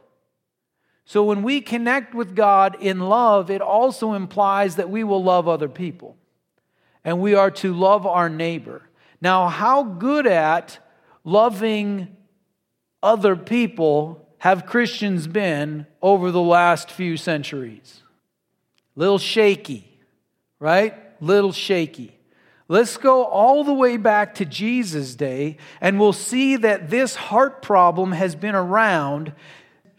So 1.05 1.23
when 1.23 1.43
we 1.43 1.61
connect 1.61 2.13
with 2.13 2.35
God 2.35 2.77
in 2.79 2.99
love, 2.99 3.49
it 3.49 3.61
also 3.61 4.13
implies 4.13 4.75
that 4.75 4.89
we 4.89 5.03
will 5.03 5.23
love 5.23 5.47
other 5.47 5.67
people, 5.69 6.15
and 7.03 7.19
we 7.19 7.35
are 7.35 7.51
to 7.51 7.73
love 7.73 8.05
our 8.05 8.29
neighbor. 8.29 8.83
Now, 9.19 9.47
how 9.47 9.83
good 9.83 10.25
at 10.25 10.79
loving 11.23 12.15
other 13.03 13.35
people 13.35 14.27
have 14.39 14.65
Christians 14.65 15.27
been 15.27 15.85
over 16.01 16.31
the 16.31 16.41
last 16.41 16.89
few 16.89 17.17
centuries? 17.17 18.01
Little 18.95 19.19
shaky, 19.19 19.99
right? 20.59 20.95
Little 21.21 21.51
shaky. 21.51 22.17
Let's 22.67 22.95
go 22.95 23.25
all 23.25 23.63
the 23.65 23.73
way 23.73 23.97
back 23.97 24.35
to 24.35 24.45
Jesus' 24.45 25.15
day, 25.15 25.57
and 25.81 25.99
we'll 25.99 26.13
see 26.13 26.55
that 26.55 26.89
this 26.89 27.15
heart 27.15 27.61
problem 27.61 28.13
has 28.13 28.33
been 28.33 28.55
around 28.55 29.33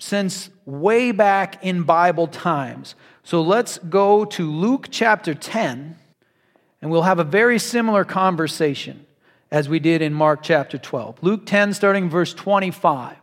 since 0.02 0.50
way 0.66 1.12
back 1.12 1.64
in 1.64 1.84
Bible 1.84 2.26
times. 2.26 2.96
So 3.22 3.40
let's 3.40 3.78
go 3.78 4.24
to 4.24 4.50
Luke 4.50 4.88
chapter 4.90 5.32
10, 5.32 5.94
and 6.80 6.90
we'll 6.90 7.02
have 7.02 7.20
a 7.20 7.24
very 7.24 7.60
similar 7.60 8.04
conversation 8.04 9.06
as 9.52 9.68
we 9.68 9.78
did 9.78 10.02
in 10.02 10.12
Mark 10.12 10.42
chapter 10.42 10.76
12. 10.76 11.22
Luke 11.22 11.46
10, 11.46 11.72
starting 11.72 12.10
verse 12.10 12.34
25. 12.34 13.16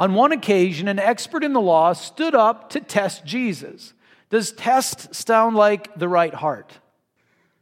On 0.00 0.14
one 0.14 0.32
occasion, 0.32 0.88
an 0.88 0.98
expert 0.98 1.44
in 1.44 1.52
the 1.52 1.60
law 1.60 1.92
stood 1.92 2.34
up 2.34 2.70
to 2.70 2.80
test 2.80 3.24
Jesus. 3.24 3.94
Does 4.28 4.50
test 4.50 5.14
sound 5.14 5.54
like 5.54 5.96
the 5.96 6.08
right 6.08 6.34
heart? 6.34 6.72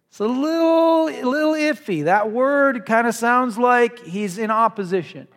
It's 0.08 0.18
a 0.18 0.24
little, 0.24 1.04
little 1.04 1.52
iffy. 1.52 2.04
That 2.04 2.32
word 2.32 2.86
kind 2.86 3.06
of 3.06 3.14
sounds 3.14 3.58
like 3.58 3.98
he's 3.98 4.38
in 4.38 4.50
opposition. 4.50 5.28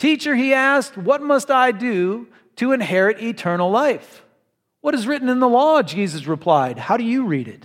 Teacher, 0.00 0.34
he 0.34 0.54
asked, 0.54 0.96
What 0.96 1.20
must 1.20 1.50
I 1.50 1.72
do 1.72 2.26
to 2.56 2.72
inherit 2.72 3.22
eternal 3.22 3.70
life? 3.70 4.24
What 4.80 4.94
is 4.94 5.06
written 5.06 5.28
in 5.28 5.40
the 5.40 5.48
law? 5.48 5.82
Jesus 5.82 6.26
replied. 6.26 6.78
How 6.78 6.96
do 6.96 7.04
you 7.04 7.26
read 7.26 7.46
it? 7.46 7.62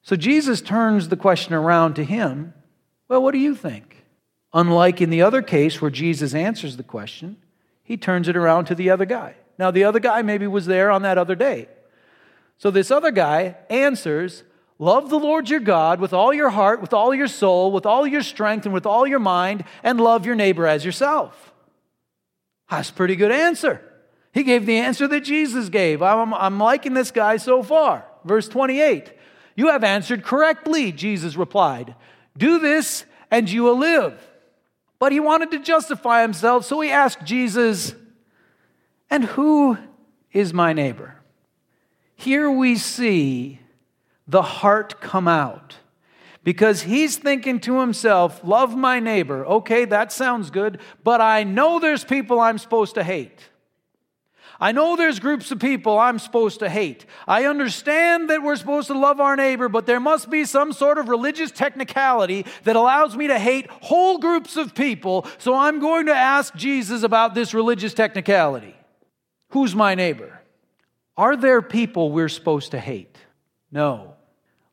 So 0.00 0.16
Jesus 0.16 0.62
turns 0.62 1.10
the 1.10 1.18
question 1.18 1.52
around 1.52 1.94
to 1.94 2.04
him 2.04 2.54
well, 3.08 3.22
what 3.22 3.32
do 3.32 3.38
you 3.38 3.54
think? 3.54 4.04
Unlike 4.54 5.02
in 5.02 5.10
the 5.10 5.20
other 5.20 5.42
case 5.42 5.80
where 5.80 5.90
Jesus 5.90 6.34
answers 6.34 6.78
the 6.78 6.82
question, 6.82 7.36
he 7.84 7.98
turns 7.98 8.26
it 8.26 8.36
around 8.36 8.64
to 8.64 8.74
the 8.74 8.88
other 8.88 9.04
guy. 9.04 9.36
Now, 9.58 9.70
the 9.70 9.84
other 9.84 10.00
guy 10.00 10.22
maybe 10.22 10.46
was 10.46 10.64
there 10.64 10.90
on 10.90 11.02
that 11.02 11.18
other 11.18 11.34
day. 11.34 11.68
So 12.56 12.70
this 12.70 12.90
other 12.90 13.10
guy 13.10 13.56
answers, 13.68 14.44
Love 14.78 15.10
the 15.10 15.18
Lord 15.18 15.50
your 15.50 15.60
God 15.60 16.00
with 16.00 16.14
all 16.14 16.32
your 16.32 16.50
heart, 16.50 16.80
with 16.80 16.94
all 16.94 17.14
your 17.14 17.28
soul, 17.28 17.70
with 17.70 17.84
all 17.84 18.06
your 18.06 18.22
strength, 18.22 18.64
and 18.64 18.72
with 18.72 18.86
all 18.86 19.06
your 19.06 19.18
mind, 19.18 19.64
and 19.82 20.00
love 20.00 20.24
your 20.24 20.34
neighbor 20.34 20.66
as 20.66 20.82
yourself. 20.82 21.52
That's 22.70 22.90
a 22.90 22.92
pretty 22.92 23.16
good 23.16 23.32
answer. 23.32 23.80
He 24.32 24.42
gave 24.42 24.66
the 24.66 24.76
answer 24.76 25.06
that 25.08 25.20
Jesus 25.20 25.68
gave. 25.68 26.02
I'm, 26.02 26.34
I'm 26.34 26.58
liking 26.58 26.94
this 26.94 27.10
guy 27.10 27.36
so 27.36 27.62
far. 27.62 28.04
Verse 28.24 28.48
28 28.48 29.12
You 29.54 29.68
have 29.68 29.84
answered 29.84 30.24
correctly, 30.24 30.92
Jesus 30.92 31.36
replied. 31.36 31.94
Do 32.36 32.58
this 32.58 33.04
and 33.30 33.50
you 33.50 33.62
will 33.62 33.78
live. 33.78 34.20
But 34.98 35.12
he 35.12 35.20
wanted 35.20 35.50
to 35.52 35.58
justify 35.58 36.22
himself, 36.22 36.64
so 36.64 36.80
he 36.80 36.90
asked 36.90 37.24
Jesus, 37.24 37.94
And 39.10 39.24
who 39.24 39.78
is 40.32 40.52
my 40.52 40.72
neighbor? 40.72 41.16
Here 42.14 42.50
we 42.50 42.76
see 42.76 43.60
the 44.26 44.42
heart 44.42 45.00
come 45.00 45.28
out 45.28 45.76
because 46.46 46.82
he's 46.82 47.16
thinking 47.16 47.58
to 47.58 47.80
himself, 47.80 48.40
Love 48.44 48.76
my 48.76 49.00
neighbor. 49.00 49.44
Okay, 49.44 49.84
that 49.86 50.12
sounds 50.12 50.50
good, 50.50 50.78
but 51.02 51.20
I 51.20 51.42
know 51.42 51.80
there's 51.80 52.04
people 52.04 52.38
I'm 52.38 52.58
supposed 52.58 52.94
to 52.94 53.02
hate. 53.02 53.40
I 54.60 54.70
know 54.70 54.94
there's 54.94 55.18
groups 55.18 55.50
of 55.50 55.58
people 55.58 55.98
I'm 55.98 56.20
supposed 56.20 56.60
to 56.60 56.68
hate. 56.68 57.04
I 57.26 57.46
understand 57.46 58.30
that 58.30 58.44
we're 58.44 58.54
supposed 58.54 58.86
to 58.86 58.96
love 58.96 59.18
our 59.20 59.34
neighbor, 59.34 59.68
but 59.68 59.86
there 59.86 59.98
must 59.98 60.30
be 60.30 60.44
some 60.44 60.72
sort 60.72 60.98
of 60.98 61.08
religious 61.08 61.50
technicality 61.50 62.46
that 62.62 62.76
allows 62.76 63.16
me 63.16 63.26
to 63.26 63.40
hate 63.40 63.68
whole 63.68 64.18
groups 64.18 64.56
of 64.56 64.72
people. 64.72 65.26
So 65.38 65.52
I'm 65.52 65.80
going 65.80 66.06
to 66.06 66.14
ask 66.14 66.54
Jesus 66.54 67.02
about 67.02 67.34
this 67.34 67.54
religious 67.54 67.92
technicality. 67.92 68.76
Who's 69.48 69.74
my 69.74 69.96
neighbor? 69.96 70.40
Are 71.16 71.36
there 71.36 71.60
people 71.60 72.12
we're 72.12 72.28
supposed 72.28 72.70
to 72.70 72.78
hate? 72.78 73.18
No. 73.72 74.15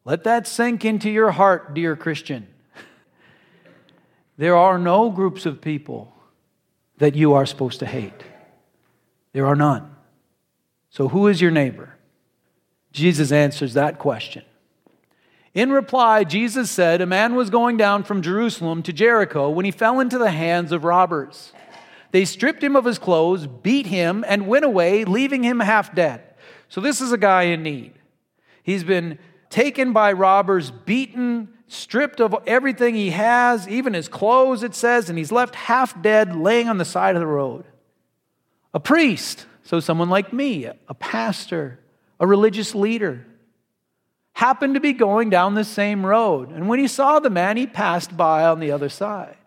Let 0.06 0.26
that 0.26 0.48
sink 0.48 0.84
into 0.84 1.10
your 1.10 1.32
heart, 1.32 1.74
dear 1.74 1.96
Christian. 1.96 2.48
There 4.38 4.56
are 4.56 4.78
no 4.78 5.10
groups 5.10 5.46
of 5.46 5.62
people 5.62 6.14
that 6.98 7.16
you 7.16 7.34
are 7.34 7.46
supposed 7.46 7.80
to 7.80 7.86
hate. 7.86 8.24
There 9.32 9.46
are 9.46 9.56
none. 9.56 9.96
So, 10.90 11.08
who 11.08 11.28
is 11.28 11.42
your 11.42 11.52
neighbor? 11.52 11.96
Jesus 12.92 13.32
answers 13.32 13.74
that 13.74 13.98
question. 13.98 14.44
In 15.54 15.72
reply, 15.72 16.24
Jesus 16.24 16.70
said, 16.70 17.02
A 17.02 17.06
man 17.06 17.36
was 17.36 17.50
going 17.50 17.78
down 17.78 18.04
from 18.04 18.22
Jerusalem 18.22 18.84
to 18.84 18.94
Jericho 18.94 19.50
when 19.50 19.66
he 19.66 19.72
fell 19.72 20.00
into 20.00 20.18
the 20.18 20.32
hands 20.32 20.72
of 20.72 20.84
robbers. 20.84 21.54
They 22.12 22.26
stripped 22.26 22.64
him 22.64 22.76
of 22.76 22.86
his 22.86 23.00
clothes, 23.00 23.48
beat 23.48 23.88
him, 23.88 24.24
and 24.28 24.48
went 24.48 24.66
away, 24.66 25.04
leaving 25.06 25.44
him 25.44 25.60
half 25.60 25.96
dead. 25.96 26.22
So, 26.70 26.82
this 26.82 27.02
is 27.02 27.12
a 27.12 27.18
guy 27.18 27.44
in 27.44 27.64
need. 27.64 27.94
He's 28.64 28.84
been 28.84 29.20
taken 29.54 29.94
by 29.94 30.12
robbers, 30.12 30.72
beaten, 30.72 31.48
stripped 31.68 32.20
of 32.20 32.36
everything 32.48 32.96
he 32.96 33.12
has, 33.12 33.68
even 33.68 33.94
his 33.94 34.08
clothes, 34.08 34.64
it 34.64 34.74
says, 34.74 35.10
and 35.10 35.18
he's 35.18 35.32
left 35.32 35.54
half 35.54 36.02
dead, 36.02 36.36
laying 36.36 36.68
on 36.68 36.80
the 36.80 36.86
side 36.86 37.16
of 37.16 37.20
the 37.20 37.28
road. 37.28 37.64
A 38.74 38.80
priest, 38.80 39.46
so 39.62 39.80
someone 39.80 40.10
like 40.10 40.34
me, 40.34 40.66
a 40.66 40.94
pastor, 40.96 41.80
a 42.20 42.26
religious 42.26 42.74
leader, 42.74 43.28
happened 44.34 44.74
to 44.74 44.80
be 44.80 44.92
going 44.92 45.30
down 45.30 45.54
the 45.54 45.64
same 45.64 46.04
road. 46.04 46.50
And 46.50 46.68
when 46.68 46.80
he 46.80 46.88
saw 46.88 47.20
the 47.20 47.30
man, 47.30 47.56
he 47.56 47.68
passed 47.68 48.18
by 48.18 48.46
on 48.46 48.60
the 48.60 48.72
other 48.72 48.90
side. 48.90 49.38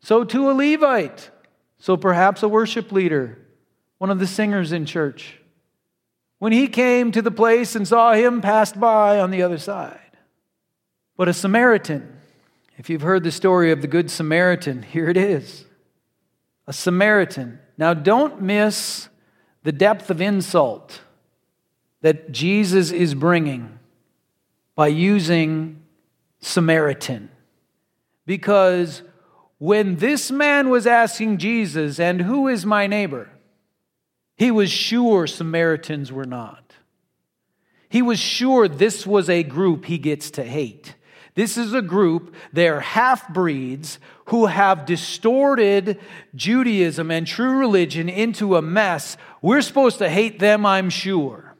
So 0.00 0.24
to 0.24 0.50
a 0.50 0.52
Levite. 0.52 1.30
So 1.78 1.96
perhaps 1.96 2.42
a 2.42 2.48
worship 2.48 2.90
leader, 2.90 3.38
one 3.98 4.10
of 4.10 4.18
the 4.18 4.26
singers 4.26 4.72
in 4.72 4.84
church. 4.84 5.37
When 6.38 6.52
he 6.52 6.68
came 6.68 7.10
to 7.12 7.22
the 7.22 7.30
place 7.30 7.74
and 7.74 7.86
saw 7.86 8.12
him, 8.12 8.40
passed 8.40 8.78
by 8.78 9.18
on 9.18 9.30
the 9.30 9.42
other 9.42 9.58
side. 9.58 9.98
But 11.16 11.28
a 11.28 11.32
Samaritan, 11.32 12.16
if 12.76 12.88
you've 12.88 13.02
heard 13.02 13.24
the 13.24 13.32
story 13.32 13.72
of 13.72 13.82
the 13.82 13.88
Good 13.88 14.10
Samaritan, 14.10 14.82
here 14.92 15.08
it 15.08 15.16
is. 15.16 15.64
A 16.66 16.72
Samaritan. 16.72 17.58
Now 17.76 17.94
don't 17.94 18.42
miss 18.42 19.08
the 19.64 19.72
depth 19.72 20.10
of 20.10 20.20
insult 20.20 21.00
that 22.00 22.30
Jesus 22.30 22.92
is 22.92 23.14
bringing 23.14 23.78
by 24.76 24.86
using 24.86 25.82
Samaritan. 26.38 27.30
Because 28.24 29.02
when 29.58 29.96
this 29.96 30.30
man 30.30 30.70
was 30.70 30.86
asking 30.86 31.38
Jesus, 31.38 31.98
and 31.98 32.22
who 32.22 32.46
is 32.46 32.64
my 32.64 32.86
neighbor? 32.86 33.28
He 34.38 34.52
was 34.52 34.70
sure 34.70 35.26
Samaritans 35.26 36.12
were 36.12 36.24
not. 36.24 36.72
He 37.88 38.02
was 38.02 38.20
sure 38.20 38.68
this 38.68 39.06
was 39.06 39.28
a 39.28 39.42
group 39.42 39.86
he 39.86 39.98
gets 39.98 40.30
to 40.32 40.44
hate. 40.44 40.94
This 41.34 41.56
is 41.56 41.74
a 41.74 41.82
group, 41.82 42.34
they're 42.52 42.80
half 42.80 43.32
breeds 43.32 43.98
who 44.26 44.46
have 44.46 44.86
distorted 44.86 46.00
Judaism 46.34 47.10
and 47.10 47.26
true 47.26 47.58
religion 47.58 48.08
into 48.08 48.56
a 48.56 48.62
mess. 48.62 49.16
We're 49.40 49.62
supposed 49.62 49.98
to 49.98 50.08
hate 50.08 50.38
them, 50.38 50.66
I'm 50.66 50.90
sure. 50.90 51.54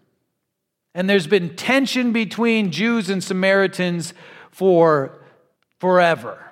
And 0.94 1.08
there's 1.08 1.28
been 1.28 1.56
tension 1.56 2.12
between 2.12 2.73
Jews 2.73 3.08
and 3.08 3.23
Samaritans 3.23 4.14
for 4.50 5.18
forever. 5.78 6.48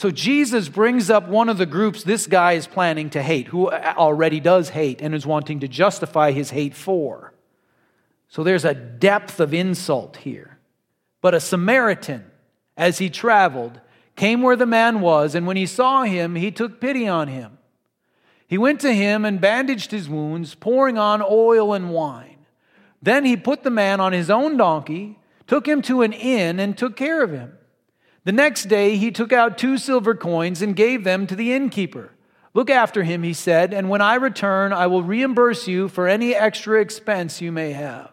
So 0.00 0.10
Jesus 0.10 0.70
brings 0.70 1.10
up 1.10 1.28
one 1.28 1.50
of 1.50 1.58
the 1.58 1.66
groups 1.66 2.04
this 2.04 2.26
guy 2.26 2.52
is 2.52 2.66
planning 2.66 3.10
to 3.10 3.22
hate, 3.22 3.48
who 3.48 3.70
already 3.70 4.40
does 4.40 4.70
hate 4.70 5.02
and 5.02 5.14
is 5.14 5.26
wanting 5.26 5.60
to 5.60 5.68
justify 5.68 6.32
his 6.32 6.48
hate 6.48 6.72
for. 6.74 7.34
So 8.26 8.42
there's 8.42 8.64
a 8.64 8.72
depth 8.72 9.40
of 9.40 9.52
insult 9.52 10.16
here. 10.16 10.58
But 11.20 11.34
a 11.34 11.38
Samaritan, 11.38 12.24
as 12.78 12.96
he 12.96 13.10
traveled, 13.10 13.78
came 14.16 14.40
where 14.40 14.56
the 14.56 14.64
man 14.64 15.02
was, 15.02 15.34
and 15.34 15.46
when 15.46 15.58
he 15.58 15.66
saw 15.66 16.04
him, 16.04 16.34
he 16.34 16.50
took 16.50 16.80
pity 16.80 17.06
on 17.06 17.28
him. 17.28 17.58
He 18.48 18.56
went 18.56 18.80
to 18.80 18.94
him 18.94 19.26
and 19.26 19.38
bandaged 19.38 19.90
his 19.90 20.08
wounds, 20.08 20.54
pouring 20.54 20.96
on 20.96 21.20
oil 21.20 21.74
and 21.74 21.90
wine. 21.90 22.46
Then 23.02 23.26
he 23.26 23.36
put 23.36 23.64
the 23.64 23.70
man 23.70 24.00
on 24.00 24.14
his 24.14 24.30
own 24.30 24.56
donkey, 24.56 25.18
took 25.46 25.68
him 25.68 25.82
to 25.82 26.00
an 26.00 26.14
inn, 26.14 26.58
and 26.58 26.78
took 26.78 26.96
care 26.96 27.22
of 27.22 27.32
him. 27.32 27.58
The 28.24 28.32
next 28.32 28.64
day 28.64 28.96
he 28.96 29.10
took 29.10 29.32
out 29.32 29.58
two 29.58 29.78
silver 29.78 30.14
coins 30.14 30.60
and 30.62 30.76
gave 30.76 31.04
them 31.04 31.26
to 31.26 31.36
the 31.36 31.52
innkeeper. 31.52 32.12
Look 32.52 32.68
after 32.68 33.02
him, 33.04 33.22
he 33.22 33.32
said, 33.32 33.72
and 33.72 33.88
when 33.88 34.00
I 34.00 34.16
return, 34.16 34.72
I 34.72 34.88
will 34.88 35.02
reimburse 35.02 35.68
you 35.68 35.88
for 35.88 36.08
any 36.08 36.34
extra 36.34 36.80
expense 36.80 37.40
you 37.40 37.52
may 37.52 37.72
have. 37.72 38.10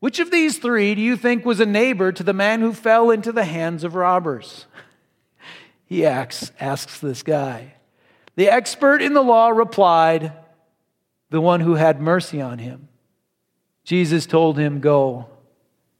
Which 0.00 0.18
of 0.20 0.30
these 0.30 0.58
three 0.58 0.94
do 0.94 1.02
you 1.02 1.16
think 1.16 1.44
was 1.44 1.60
a 1.60 1.66
neighbor 1.66 2.12
to 2.12 2.22
the 2.22 2.32
man 2.32 2.60
who 2.60 2.72
fell 2.72 3.10
into 3.10 3.32
the 3.32 3.44
hands 3.44 3.84
of 3.84 3.94
robbers? 3.94 4.66
He 5.88 6.04
asks, 6.04 6.50
asks 6.58 6.98
this 6.98 7.22
guy. 7.22 7.74
The 8.34 8.48
expert 8.48 9.00
in 9.00 9.14
the 9.14 9.22
law 9.22 9.50
replied, 9.50 10.32
The 11.30 11.40
one 11.40 11.60
who 11.60 11.74
had 11.74 12.00
mercy 12.00 12.40
on 12.40 12.58
him. 12.58 12.88
Jesus 13.84 14.26
told 14.26 14.58
him, 14.58 14.80
Go 14.80 15.26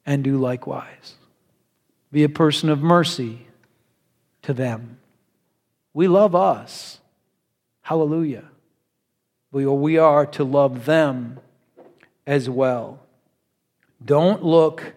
and 0.04 0.24
do 0.24 0.38
likewise. 0.38 1.15
Be 2.12 2.24
a 2.24 2.28
person 2.28 2.68
of 2.68 2.80
mercy 2.80 3.46
to 4.42 4.52
them. 4.52 4.98
We 5.92 6.08
love 6.08 6.34
us. 6.34 7.00
Hallelujah. 7.82 8.44
We 9.50 9.96
are 9.96 10.26
to 10.26 10.44
love 10.44 10.84
them 10.84 11.40
as 12.26 12.50
well. 12.50 13.00
Don't 14.04 14.44
look 14.44 14.94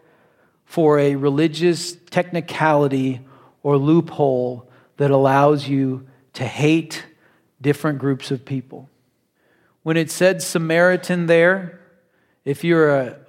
for 0.66 1.00
a 1.00 1.16
religious 1.16 1.96
technicality 2.12 3.22
or 3.64 3.78
loophole 3.78 4.70
that 4.98 5.12
allows 5.12 5.68
you 5.68 6.08
to 6.34 6.46
hate 6.46 7.06
different 7.62 8.00
groups 8.00 8.32
of 8.32 8.46
people. 8.46 8.90
When 9.84 9.98
it 9.98 10.12
said 10.12 10.42
Samaritan 10.42 11.28
there, 11.28 11.80
if 12.46 12.64
you're 12.64 12.96
a, 12.96 13.20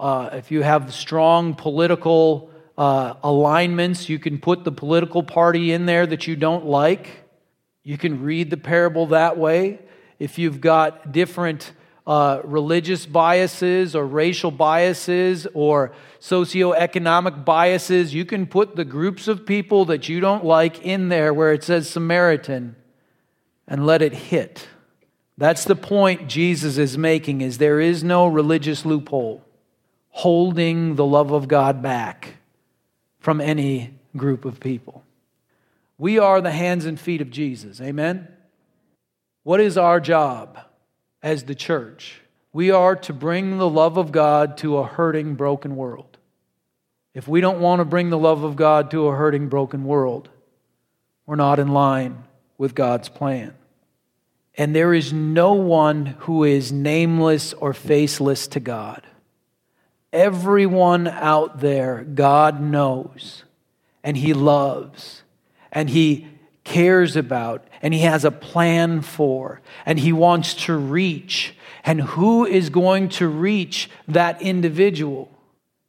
uh, 0.00 0.30
if 0.32 0.50
you 0.50 0.62
have 0.62 0.92
strong 0.94 1.54
political 1.54 2.50
uh, 2.76 3.14
alignments. 3.22 4.08
You 4.08 4.18
can 4.18 4.38
put 4.38 4.64
the 4.64 4.72
political 4.72 5.22
party 5.22 5.72
in 5.72 5.86
there 5.86 6.06
that 6.06 6.26
you 6.26 6.36
don't 6.36 6.66
like. 6.66 7.08
You 7.82 7.96
can 7.96 8.22
read 8.22 8.50
the 8.50 8.56
parable 8.56 9.06
that 9.08 9.38
way. 9.38 9.80
If 10.18 10.38
you've 10.38 10.60
got 10.60 11.12
different 11.12 11.72
uh, 12.06 12.40
religious 12.44 13.04
biases 13.04 13.96
or 13.96 14.06
racial 14.06 14.50
biases 14.50 15.46
or 15.54 15.92
socioeconomic 16.20 17.44
biases, 17.44 18.14
you 18.14 18.24
can 18.24 18.46
put 18.46 18.76
the 18.76 18.84
groups 18.84 19.28
of 19.28 19.44
people 19.44 19.84
that 19.86 20.08
you 20.08 20.20
don't 20.20 20.44
like 20.44 20.84
in 20.84 21.08
there 21.08 21.34
where 21.34 21.52
it 21.52 21.64
says 21.64 21.88
Samaritan 21.88 22.76
and 23.66 23.84
let 23.84 24.02
it 24.02 24.12
hit. 24.12 24.68
That's 25.38 25.64
the 25.64 25.76
point 25.76 26.28
Jesus 26.28 26.78
is 26.78 26.96
making 26.96 27.40
is 27.40 27.58
there 27.58 27.80
is 27.80 28.02
no 28.02 28.26
religious 28.26 28.86
loophole 28.86 29.44
holding 30.10 30.94
the 30.94 31.04
love 31.04 31.30
of 31.30 31.46
God 31.46 31.82
back 31.82 32.35
from 33.26 33.40
any 33.40 33.92
group 34.16 34.44
of 34.44 34.60
people. 34.60 35.02
We 35.98 36.16
are 36.20 36.40
the 36.40 36.52
hands 36.52 36.86
and 36.86 36.98
feet 36.98 37.20
of 37.20 37.28
Jesus. 37.28 37.80
Amen? 37.80 38.28
What 39.42 39.58
is 39.58 39.76
our 39.76 39.98
job 39.98 40.60
as 41.24 41.42
the 41.42 41.56
church? 41.56 42.20
We 42.52 42.70
are 42.70 42.94
to 42.94 43.12
bring 43.12 43.58
the 43.58 43.68
love 43.68 43.96
of 43.96 44.12
God 44.12 44.56
to 44.58 44.76
a 44.78 44.86
hurting, 44.86 45.34
broken 45.34 45.74
world. 45.74 46.18
If 47.14 47.26
we 47.26 47.40
don't 47.40 47.58
want 47.58 47.80
to 47.80 47.84
bring 47.84 48.10
the 48.10 48.16
love 48.16 48.44
of 48.44 48.54
God 48.54 48.92
to 48.92 49.08
a 49.08 49.16
hurting, 49.16 49.48
broken 49.48 49.82
world, 49.82 50.28
we're 51.26 51.34
not 51.34 51.58
in 51.58 51.66
line 51.66 52.22
with 52.58 52.76
God's 52.76 53.08
plan. 53.08 53.54
And 54.56 54.72
there 54.72 54.94
is 54.94 55.12
no 55.12 55.52
one 55.54 56.06
who 56.20 56.44
is 56.44 56.70
nameless 56.70 57.54
or 57.54 57.72
faceless 57.72 58.46
to 58.46 58.60
God. 58.60 59.04
Everyone 60.12 61.08
out 61.08 61.60
there, 61.60 62.04
God 62.04 62.60
knows 62.60 63.44
and 64.02 64.16
He 64.16 64.32
loves 64.32 65.22
and 65.72 65.90
He 65.90 66.28
cares 66.64 67.16
about 67.16 67.66
and 67.82 67.92
He 67.92 68.00
has 68.00 68.24
a 68.24 68.30
plan 68.30 69.02
for 69.02 69.60
and 69.84 69.98
He 69.98 70.12
wants 70.12 70.54
to 70.66 70.76
reach. 70.76 71.54
And 71.84 72.00
who 72.00 72.44
is 72.44 72.70
going 72.70 73.08
to 73.10 73.28
reach 73.28 73.90
that 74.08 74.40
individual? 74.42 75.30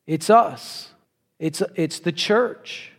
It's 0.05 0.29
us, 0.29 0.91
it's, 1.39 1.61
it's 1.75 1.99
the 1.99 2.11
church. 2.11 2.91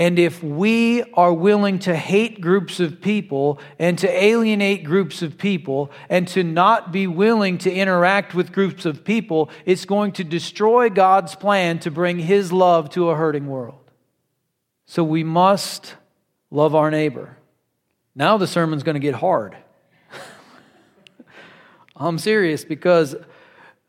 And 0.00 0.18
if 0.18 0.42
we 0.42 1.02
are 1.12 1.30
willing 1.30 1.78
to 1.80 1.94
hate 1.94 2.40
groups 2.40 2.80
of 2.80 3.02
people 3.02 3.60
and 3.78 3.98
to 3.98 4.08
alienate 4.08 4.82
groups 4.82 5.20
of 5.20 5.36
people 5.36 5.90
and 6.08 6.26
to 6.28 6.42
not 6.42 6.90
be 6.90 7.06
willing 7.06 7.58
to 7.58 7.70
interact 7.70 8.34
with 8.34 8.50
groups 8.50 8.86
of 8.86 9.04
people, 9.04 9.50
it's 9.66 9.84
going 9.84 10.12
to 10.12 10.24
destroy 10.24 10.88
God's 10.88 11.34
plan 11.34 11.80
to 11.80 11.90
bring 11.90 12.18
His 12.18 12.50
love 12.50 12.88
to 12.90 13.10
a 13.10 13.14
hurting 13.14 13.46
world. 13.46 13.90
So 14.86 15.04
we 15.04 15.22
must 15.22 15.96
love 16.50 16.74
our 16.74 16.90
neighbor. 16.90 17.36
Now 18.14 18.38
the 18.38 18.46
sermon's 18.46 18.82
going 18.82 18.94
to 18.94 19.00
get 19.00 19.16
hard. 19.16 19.54
I'm 21.94 22.18
serious 22.18 22.64
because 22.64 23.16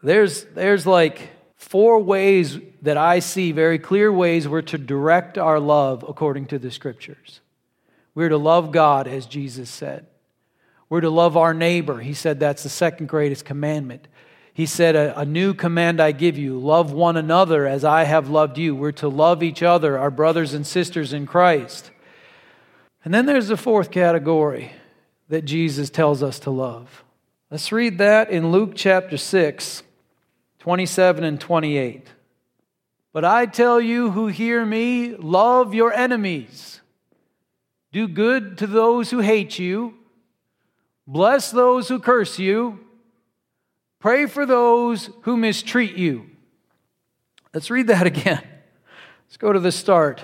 there's, 0.03 0.43
there's 0.43 0.85
like 0.85 1.29
four 1.71 1.99
ways 1.99 2.59
that 2.81 2.97
I 2.97 3.19
see, 3.19 3.53
very 3.53 3.79
clear 3.79 4.11
ways, 4.11 4.45
we're 4.45 4.61
to 4.63 4.77
direct 4.77 5.37
our 5.37 5.57
love 5.57 6.03
according 6.05 6.47
to 6.47 6.59
the 6.59 6.69
scriptures. 6.69 7.39
We're 8.13 8.27
to 8.27 8.37
love 8.37 8.73
God, 8.73 9.07
as 9.07 9.25
Jesus 9.25 9.69
said. 9.69 10.05
We're 10.89 10.99
to 10.99 11.09
love 11.09 11.37
our 11.37 11.53
neighbor. 11.53 12.01
He 12.01 12.13
said 12.13 12.41
that's 12.41 12.63
the 12.63 12.67
second 12.67 13.07
greatest 13.07 13.45
commandment. 13.45 14.09
He 14.53 14.65
said, 14.65 14.97
a, 14.97 15.23
new 15.23 15.53
command 15.53 16.01
I 16.01 16.11
give 16.11 16.37
you 16.37 16.59
love 16.59 16.91
one 16.91 17.15
another 17.15 17.65
as 17.65 17.85
I 17.85 18.03
have 18.03 18.29
loved 18.29 18.57
you. 18.57 18.75
We're 18.75 18.91
to 18.91 19.07
love 19.07 19.41
each 19.41 19.63
other, 19.63 19.97
our 19.97 20.11
brothers 20.11 20.53
and 20.53 20.67
sisters 20.67 21.13
in 21.13 21.25
Christ. 21.25 21.89
And 23.05 23.13
then 23.13 23.25
there's 23.25 23.47
the 23.47 23.55
fourth 23.55 23.91
category 23.91 24.73
that 25.29 25.45
Jesus 25.45 25.89
tells 25.89 26.21
us 26.21 26.37
to 26.39 26.49
love. 26.49 27.05
Let's 27.49 27.71
read 27.71 27.97
that 27.99 28.29
in 28.29 28.51
Luke 28.51 28.73
chapter 28.75 29.15
6. 29.15 29.83
27 30.61 31.23
and 31.23 31.41
28. 31.41 32.05
But 33.11 33.25
I 33.25 33.47
tell 33.47 33.81
you 33.81 34.11
who 34.11 34.27
hear 34.27 34.63
me, 34.63 35.15
love 35.15 35.73
your 35.73 35.91
enemies. 35.91 36.81
Do 37.91 38.07
good 38.07 38.59
to 38.59 38.67
those 38.67 39.09
who 39.09 39.21
hate 39.21 39.57
you. 39.57 39.95
Bless 41.07 41.49
those 41.49 41.87
who 41.87 41.97
curse 41.97 42.37
you. 42.37 42.79
Pray 43.99 44.27
for 44.27 44.45
those 44.45 45.09
who 45.23 45.35
mistreat 45.35 45.95
you. 45.95 46.27
Let's 47.55 47.71
read 47.71 47.87
that 47.87 48.05
again. 48.13 48.43
Let's 49.25 49.37
go 49.37 49.51
to 49.51 49.59
the 49.59 49.71
start. 49.71 50.23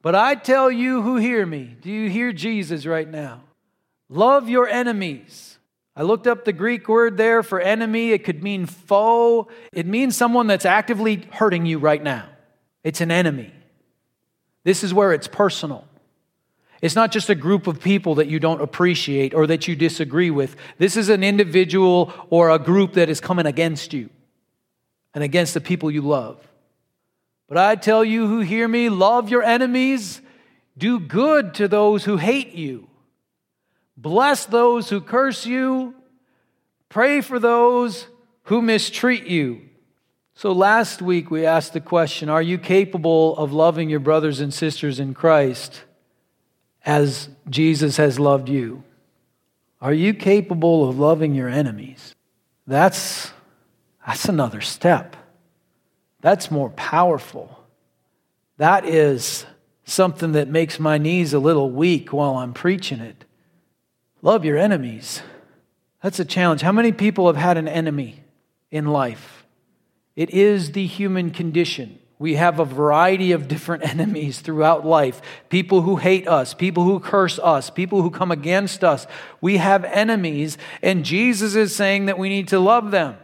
But 0.00 0.14
I 0.14 0.36
tell 0.36 0.70
you 0.70 1.02
who 1.02 1.16
hear 1.16 1.44
me, 1.44 1.76
do 1.82 1.90
you 1.90 2.08
hear 2.08 2.32
Jesus 2.32 2.86
right 2.86 3.08
now? 3.08 3.42
Love 4.08 4.48
your 4.48 4.66
enemies. 4.66 5.57
I 5.98 6.02
looked 6.02 6.28
up 6.28 6.44
the 6.44 6.52
Greek 6.52 6.88
word 6.88 7.16
there 7.16 7.42
for 7.42 7.60
enemy. 7.60 8.12
It 8.12 8.22
could 8.22 8.40
mean 8.40 8.66
foe. 8.66 9.48
It 9.72 9.84
means 9.84 10.16
someone 10.16 10.46
that's 10.46 10.64
actively 10.64 11.26
hurting 11.32 11.66
you 11.66 11.80
right 11.80 12.00
now. 12.00 12.28
It's 12.84 13.00
an 13.00 13.10
enemy. 13.10 13.52
This 14.62 14.84
is 14.84 14.94
where 14.94 15.12
it's 15.12 15.26
personal. 15.26 15.84
It's 16.80 16.94
not 16.94 17.10
just 17.10 17.30
a 17.30 17.34
group 17.34 17.66
of 17.66 17.80
people 17.80 18.14
that 18.16 18.28
you 18.28 18.38
don't 18.38 18.60
appreciate 18.60 19.34
or 19.34 19.48
that 19.48 19.66
you 19.66 19.74
disagree 19.74 20.30
with. 20.30 20.54
This 20.78 20.96
is 20.96 21.08
an 21.08 21.24
individual 21.24 22.12
or 22.30 22.50
a 22.50 22.60
group 22.60 22.92
that 22.92 23.08
is 23.08 23.20
coming 23.20 23.46
against 23.46 23.92
you 23.92 24.08
and 25.14 25.24
against 25.24 25.52
the 25.52 25.60
people 25.60 25.90
you 25.90 26.02
love. 26.02 26.38
But 27.48 27.58
I 27.58 27.74
tell 27.74 28.04
you 28.04 28.28
who 28.28 28.38
hear 28.38 28.68
me, 28.68 28.88
love 28.88 29.30
your 29.30 29.42
enemies, 29.42 30.20
do 30.76 31.00
good 31.00 31.54
to 31.54 31.66
those 31.66 32.04
who 32.04 32.18
hate 32.18 32.54
you, 32.54 32.87
bless 33.98 34.46
those 34.46 34.88
who 34.88 35.00
curse 35.00 35.44
you, 35.44 35.94
pray 36.88 37.20
for 37.20 37.38
those 37.38 38.06
who 38.44 38.62
mistreat 38.62 39.26
you. 39.26 39.62
So 40.34 40.52
last 40.52 41.02
week 41.02 41.32
we 41.32 41.44
asked 41.44 41.72
the 41.72 41.80
question 41.80 42.28
Are 42.28 42.40
you 42.40 42.58
capable 42.58 43.36
of 43.36 43.52
loving 43.52 43.90
your 43.90 44.00
brothers 44.00 44.40
and 44.40 44.54
sisters 44.54 45.00
in 45.00 45.12
Christ 45.12 45.82
as 46.86 47.28
Jesus 47.50 47.96
has 47.96 48.20
loved 48.20 48.48
you? 48.48 48.84
Are 49.80 49.92
you 49.92 50.14
capable 50.14 50.88
of 50.88 50.98
loving 50.98 51.34
your 51.34 51.48
enemies? 51.48 52.14
That's, 52.66 53.32
that's 54.06 54.26
another 54.26 54.60
step. 54.60 55.16
That's 56.20 56.50
more 56.50 56.70
powerful. 56.70 57.64
That 58.58 58.84
is 58.84 59.44
something 59.84 60.32
that 60.32 60.48
makes 60.48 60.78
my 60.78 60.98
knees 60.98 61.32
a 61.32 61.38
little 61.38 61.70
weak 61.70 62.12
while 62.12 62.36
I'm 62.36 62.52
preaching 62.52 63.00
it. 63.00 63.24
Love 64.22 64.44
your 64.44 64.58
enemies. 64.58 65.22
That's 66.02 66.18
a 66.18 66.24
challenge. 66.24 66.60
How 66.62 66.72
many 66.72 66.92
people 66.92 67.26
have 67.26 67.36
had 67.36 67.56
an 67.56 67.68
enemy 67.68 68.22
in 68.70 68.86
life? 68.86 69.46
It 70.16 70.30
is 70.30 70.72
the 70.72 70.86
human 70.86 71.30
condition. 71.30 71.98
We 72.18 72.34
have 72.34 72.58
a 72.58 72.64
variety 72.64 73.32
of 73.32 73.46
different 73.46 73.84
enemies 73.88 74.40
throughout 74.40 74.84
life 74.84 75.22
people 75.48 75.82
who 75.82 75.96
hate 75.96 76.26
us, 76.26 76.54
people 76.54 76.84
who 76.84 76.98
curse 76.98 77.38
us, 77.38 77.70
people 77.70 78.02
who 78.02 78.10
come 78.10 78.32
against 78.32 78.82
us. 78.82 79.06
We 79.40 79.58
have 79.58 79.84
enemies, 79.84 80.58
and 80.82 81.04
Jesus 81.04 81.54
is 81.54 81.74
saying 81.74 82.06
that 82.06 82.18
we 82.18 82.28
need 82.28 82.48
to 82.48 82.58
love 82.58 82.90
them. 82.90 83.16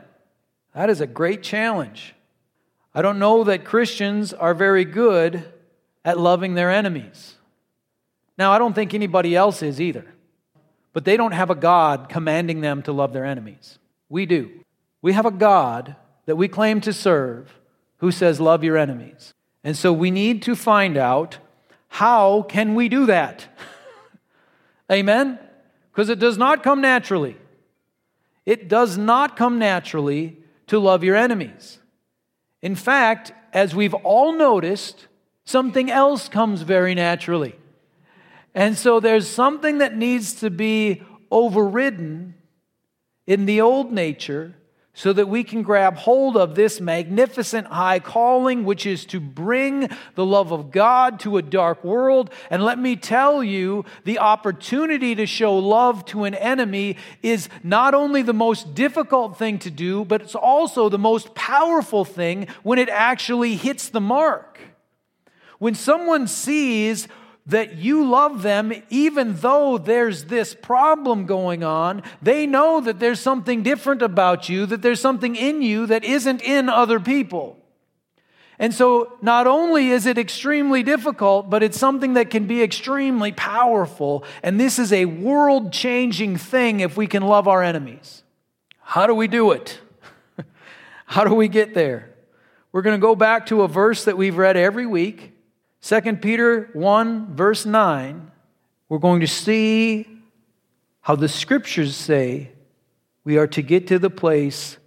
That 0.75 0.91
is 0.91 1.01
a 1.01 1.07
great 1.07 1.43
challenge. 1.43 2.15
I 2.95 3.03
don't 3.03 3.19
know 3.19 3.45
that 3.45 3.65
Christians 3.65 4.33
are 4.33 4.55
very 4.55 4.85
good 4.85 5.45
at 6.05 6.19
loving 6.19 6.55
their 6.55 6.71
enemies. 6.71 7.35
Now, 8.39 8.53
I 8.53 8.59
don't 8.59 8.75
think 8.75 8.95
anybody 8.95 9.35
else 9.35 9.63
is 9.63 9.81
either, 9.81 10.07
but 10.95 11.05
they 11.05 11.19
don't 11.19 11.33
have 11.33 11.51
a 11.51 11.55
God 11.55 12.09
commanding 12.09 12.63
them 12.63 12.81
to 12.85 12.93
love 12.93 13.13
their 13.13 13.27
enemies. 13.27 13.79
We 14.09 14.25
do. 14.25 14.51
We 15.03 15.13
have 15.13 15.27
a 15.27 15.31
God 15.31 15.97
that 16.25 16.37
we 16.37 16.49
claim 16.49 16.81
to 16.83 16.93
serve 16.93 17.59
who 17.99 18.11
says 18.11 18.41
love 18.41 18.65
your 18.65 18.79
enemies. 18.79 19.35
And 19.63 19.77
so 19.77 19.93
we 19.93 20.11
need 20.11 20.41
to 20.43 20.55
find 20.55 20.97
out 20.97 21.39
how 21.89 22.43
can 22.43 22.75
we 22.75 22.89
do 22.89 23.07
that? 23.07 23.47
Amen? 24.93 25.39
Because 25.93 26.09
it 26.09 26.19
does 26.19 26.39
not 26.39 26.63
come 26.63 26.81
naturally. 26.81 27.37
It 28.47 28.69
does 28.69 28.97
not 28.97 29.37
come 29.37 29.59
naturally 29.59 30.39
to 30.69 30.79
love 30.79 31.03
your 31.03 31.17
enemies. 31.17 31.79
In 32.63 32.77
fact, 32.77 33.33
as 33.53 33.75
we've 33.75 33.95
all 33.95 34.33
noticed, 34.33 35.09
something 35.45 35.91
else 35.91 36.29
comes 36.29 36.63
very 36.63 36.95
naturally. 36.95 37.57
And 38.55 38.79
so 38.79 39.01
there's 39.01 39.29
something 39.29 39.79
that 39.79 39.97
needs 39.97 40.35
to 40.35 40.51
be 40.51 41.03
overridden 41.31 42.35
in 43.27 43.47
the 43.47 43.61
old 43.61 43.93
nature 43.93 44.55
so 44.97 45.13
that 45.13 45.29
we 45.29 45.43
can 45.43 45.63
grab 45.63 45.97
hold 45.97 46.37
of 46.37 46.55
this 46.55 46.81
magnificent 46.81 47.67
high 47.67 47.99
calling, 47.99 48.65
which 48.65 48.87
is 48.87 49.05
to 49.05 49.19
bring 49.19 49.89
the 50.15 50.25
love 50.25 50.53
of 50.53 50.71
God 50.71 51.19
to 51.21 51.37
a 51.37 51.43
dark 51.43 51.83
world. 51.83 52.31
And 52.49 52.63
let 52.63 52.79
me 52.79 52.95
tell 52.95 53.43
you, 53.43 53.85
the 54.05 54.21
opportunity 54.21 55.17
to 55.17 55.27
show 55.27 55.59
love 55.59 56.05
to 56.07 56.23
an 56.23 56.35
enemy 56.37 56.97
is 57.23 57.49
not 57.65 57.93
only 57.93 58.23
the 58.23 58.33
most 58.33 58.77
difficult 58.77 59.37
thing 59.37 59.59
to 59.61 59.71
do, 59.71 60.05
but 60.05 60.23
it's 60.23 60.37
also 60.37 60.89
the 60.89 60.97
most 60.97 61.35
powerful 61.35 62.05
thing 62.05 62.47
when 62.63 62.79
it 62.79 62.89
actually 62.89 63.57
hits 63.57 63.89
the 63.89 64.01
mark. 64.01 64.61
When 65.59 65.75
someone 65.75 66.29
sees 66.29 67.09
that 67.47 67.77
you 67.77 68.09
love 68.09 68.43
them 68.43 68.73
even 68.89 69.37
though 69.37 69.77
there's 69.77 70.25
this 70.25 70.55
problem 70.55 71.27
going 71.27 71.63
on. 71.63 72.03
They 72.23 72.47
know 72.47 72.81
that 72.81 73.01
there's 73.01 73.21
something 73.21 73.63
different 73.63 74.01
about 74.01 74.49
you, 74.49 74.67
that 74.67 74.83
there's 74.83 75.01
something 75.01 75.37
in 75.37 75.61
you 75.61 75.87
that 75.87 76.05
isn't 76.05 76.43
in 76.43 76.69
other 76.69 76.99
people. 76.99 77.59
And 78.59 78.73
so, 78.73 79.19
not 79.21 79.47
only 79.49 79.91
is 79.91 80.07
it 80.07 80.17
extremely 80.17 80.85
difficult, 80.85 81.51
but 81.51 81.63
it's 81.63 81.79
something 81.79 82.15
that 82.15 82.31
can 82.31 82.47
be 82.47 82.63
extremely 82.63 83.33
powerful. 83.33 84.25
And 84.45 84.61
this 84.61 84.79
is 84.79 84.93
a 84.93 85.07
world 85.07 85.73
changing 85.73 86.37
thing 86.37 86.79
if 86.81 86.97
we 86.97 87.09
can 87.09 87.25
love 87.25 87.49
our 87.49 87.65
enemies. 87.65 88.23
How 88.79 89.09
do 89.09 89.15
we 89.15 89.27
do 89.27 89.51
it? 89.51 89.81
How 91.07 91.25
do 91.25 91.35
we 91.35 91.49
get 91.49 91.75
there? 91.75 92.15
We're 92.71 92.83
going 92.83 92.99
to 92.99 93.05
go 93.05 93.17
back 93.17 93.47
to 93.47 93.63
a 93.63 93.69
verse 93.69 94.05
that 94.05 94.17
we've 94.17 94.37
read 94.37 94.57
every 94.57 94.87
week. 94.87 95.34
2 95.85 96.01
Peter 96.17 96.71
1, 96.73 97.35
verse 97.35 97.67
9, 97.67 98.31
we're 98.89 98.97
going 98.99 99.21
to 99.21 99.27
see 99.27 100.09
how 101.03 101.15
the 101.15 101.29
scriptures 101.29 101.95
say 101.95 102.53
we 103.23 103.37
are 103.37 103.47
to 103.49 103.61
get 103.61 103.89
to 103.89 103.99
the 103.99 104.09
place 104.09 104.79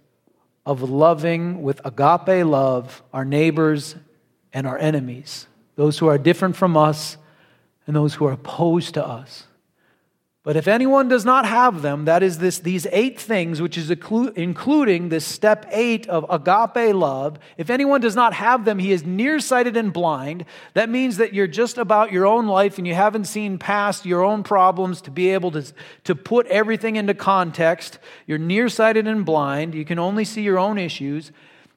of 0.66 0.82
loving 0.82 1.62
with 1.62 1.80
agape 1.84 2.44
love 2.44 3.00
our 3.12 3.24
neighbors 3.24 3.94
and 4.52 4.66
our 4.66 4.76
enemies, 4.76 5.46
those 5.76 5.98
who 5.98 6.08
are 6.08 6.18
different 6.18 6.56
from 6.56 6.76
us 6.76 7.16
and 7.86 7.94
those 7.94 8.14
who 8.14 8.26
are 8.26 8.32
opposed 8.32 8.94
to 8.94 9.06
us. 9.06 9.47
But 10.48 10.56
if 10.56 10.66
anyone 10.66 11.08
does 11.08 11.26
not 11.26 11.44
have 11.44 11.82
them, 11.82 12.06
that 12.06 12.22
is 12.22 12.38
this, 12.38 12.58
these 12.60 12.86
eight 12.90 13.20
things, 13.20 13.60
which 13.60 13.76
is 13.76 13.90
including 13.90 15.10
this 15.10 15.26
step 15.26 15.66
eight 15.70 16.08
of 16.08 16.24
agape 16.30 16.94
love, 16.94 17.38
if 17.58 17.68
anyone 17.68 18.00
does 18.00 18.16
not 18.16 18.32
have 18.32 18.64
them, 18.64 18.78
he 18.78 18.90
is 18.90 19.04
nearsighted 19.04 19.76
and 19.76 19.92
blind. 19.92 20.46
That 20.72 20.88
means 20.88 21.18
that 21.18 21.34
you're 21.34 21.48
just 21.48 21.76
about 21.76 22.12
your 22.12 22.24
own 22.24 22.46
life 22.46 22.78
and 22.78 22.86
you 22.86 22.94
haven't 22.94 23.26
seen 23.26 23.58
past 23.58 24.06
your 24.06 24.24
own 24.24 24.42
problems 24.42 25.02
to 25.02 25.10
be 25.10 25.28
able 25.34 25.50
to, 25.50 25.70
to 26.04 26.14
put 26.14 26.46
everything 26.46 26.96
into 26.96 27.12
context. 27.12 27.98
You're 28.26 28.38
nearsighted 28.38 29.06
and 29.06 29.26
blind. 29.26 29.74
You 29.74 29.84
can 29.84 29.98
only 29.98 30.24
see 30.24 30.40
your 30.40 30.58
own 30.58 30.78
issues 30.78 31.30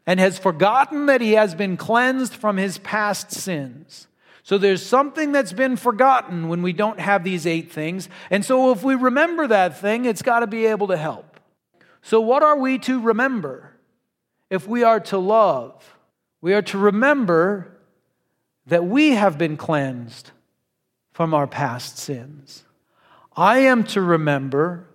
and 0.07 0.17
has 0.17 0.39
forgotten 0.39 1.07
that 1.07 1.19
he 1.19 1.33
has 1.33 1.55
been 1.55 1.75
cleansed 1.75 2.33
from 2.33 2.55
his 2.55 2.77
past 2.77 3.31
sins. 3.31 4.07
So 4.43 4.57
there's 4.57 4.83
something 4.83 5.31
that's 5.31 5.53
been 5.53 5.75
forgotten 5.75 6.49
when 6.49 6.61
we 6.61 6.73
don't 6.73 6.99
have 6.99 7.23
these 7.23 7.45
eight 7.45 7.71
things. 7.71 8.09
And 8.29 8.43
so 8.43 8.71
if 8.71 8.83
we 8.83 8.95
remember 8.95 9.47
that 9.47 9.79
thing, 9.79 10.05
it's 10.05 10.21
got 10.21 10.39
to 10.39 10.47
be 10.47 10.65
able 10.65 10.87
to 10.87 10.97
help. 10.97 11.39
So, 12.01 12.19
what 12.19 12.41
are 12.41 12.57
we 12.57 12.79
to 12.79 12.99
remember 12.99 13.73
if 14.49 14.67
we 14.67 14.83
are 14.83 14.99
to 15.01 15.17
love? 15.17 15.97
We 16.41 16.53
are 16.53 16.63
to 16.63 16.77
remember 16.77 17.77
that 18.65 18.85
we 18.85 19.11
have 19.11 19.37
been 19.37 19.57
cleansed 19.57 20.31
from 21.13 21.33
our 21.33 21.45
past 21.45 21.97
sins. 21.97 22.63
I 23.35 23.59
am 23.59 23.83
to 23.85 24.01
remember 24.01 24.87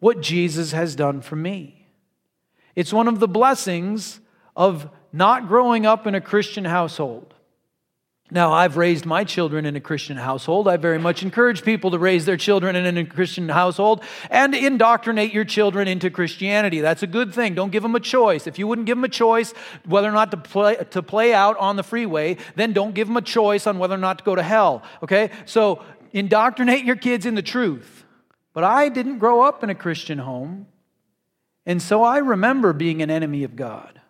what 0.00 0.20
Jesus 0.20 0.72
has 0.72 0.96
done 0.96 1.20
for 1.20 1.36
me. 1.36 1.86
It's 2.74 2.92
one 2.92 3.08
of 3.08 3.20
the 3.20 3.28
blessings 3.28 4.20
of 4.56 4.88
not 5.12 5.48
growing 5.48 5.86
up 5.86 6.06
in 6.06 6.14
a 6.14 6.20
Christian 6.20 6.64
household. 6.64 7.33
Now, 8.34 8.52
I've 8.52 8.76
raised 8.76 9.06
my 9.06 9.22
children 9.22 9.64
in 9.64 9.76
a 9.76 9.80
Christian 9.80 10.16
household. 10.16 10.66
I 10.66 10.76
very 10.76 10.98
much 10.98 11.22
encourage 11.22 11.62
people 11.62 11.92
to 11.92 12.00
raise 12.00 12.24
their 12.24 12.36
children 12.36 12.74
in 12.74 12.98
a 12.98 13.04
Christian 13.04 13.48
household 13.48 14.02
and 14.28 14.56
indoctrinate 14.56 15.32
your 15.32 15.44
children 15.44 15.86
into 15.86 16.10
Christianity. 16.10 16.80
That's 16.80 17.04
a 17.04 17.06
good 17.06 17.32
thing. 17.32 17.54
Don't 17.54 17.70
give 17.70 17.84
them 17.84 17.94
a 17.94 18.00
choice. 18.00 18.48
If 18.48 18.58
you 18.58 18.66
wouldn't 18.66 18.88
give 18.88 18.96
them 18.96 19.04
a 19.04 19.08
choice 19.08 19.54
whether 19.86 20.08
or 20.08 20.12
not 20.12 20.32
to 20.32 20.36
play, 20.36 20.74
to 20.90 21.00
play 21.00 21.32
out 21.32 21.56
on 21.58 21.76
the 21.76 21.84
freeway, 21.84 22.36
then 22.56 22.72
don't 22.72 22.92
give 22.92 23.06
them 23.06 23.16
a 23.16 23.22
choice 23.22 23.68
on 23.68 23.78
whether 23.78 23.94
or 23.94 23.98
not 23.98 24.18
to 24.18 24.24
go 24.24 24.34
to 24.34 24.42
hell. 24.42 24.82
Okay? 25.00 25.30
So, 25.44 25.84
indoctrinate 26.12 26.84
your 26.84 26.96
kids 26.96 27.26
in 27.26 27.36
the 27.36 27.42
truth. 27.42 28.04
But 28.52 28.64
I 28.64 28.88
didn't 28.88 29.18
grow 29.18 29.42
up 29.42 29.62
in 29.62 29.70
a 29.70 29.76
Christian 29.76 30.18
home, 30.18 30.66
and 31.66 31.80
so 31.80 32.02
I 32.02 32.18
remember 32.18 32.72
being 32.72 33.00
an 33.00 33.12
enemy 33.12 33.44
of 33.44 33.54
God. 33.54 34.00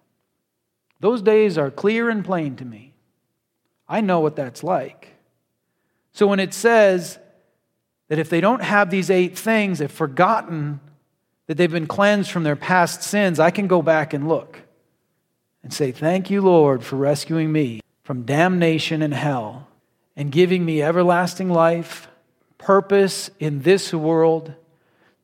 Those 1.01 1.21
days 1.21 1.59
are 1.59 1.71
clear 1.71 2.09
and 2.09 2.25
plain 2.25 2.57
to 2.57 2.65
me. 2.65 2.94
I 3.95 4.01
know 4.01 4.19
what 4.19 4.35
that's 4.35 4.65
like. 4.65 5.15
So 6.15 6.27
when 6.27 6.41
it 6.41 6.53
says 6.53 7.17
that 8.09 8.19
if 8.19 8.29
they 8.29 8.41
don't 8.41 8.61
have 8.61 8.91
these 8.91 9.09
eight 9.09 9.39
things, 9.39 9.79
they've 9.79 9.89
forgotten 9.89 10.81
that 11.47 11.57
they've 11.57 11.71
been 11.71 11.87
cleansed 11.87 12.29
from 12.33 12.43
their 12.43 12.57
past 12.57 13.05
sins, 13.05 13.39
I 13.39 13.53
can 13.53 13.69
go 13.69 13.83
back 13.83 14.13
and 14.13 14.29
look 14.29 14.63
and 15.63 15.73
say, 15.73 15.93
Thank 15.93 16.29
you, 16.29 16.41
Lord, 16.41 16.83
for 16.83 16.97
rescuing 16.97 17.53
me 17.53 17.83
from 18.03 18.25
damnation 18.25 19.01
and 19.01 19.15
hell. 19.15 19.69
and 20.17 20.33
giving 20.33 20.65
me 20.65 20.83
everlasting 20.83 21.51
life, 21.51 22.09
purpose 22.59 23.31
in 23.39 23.63
this 23.63 23.95
world, 23.95 24.55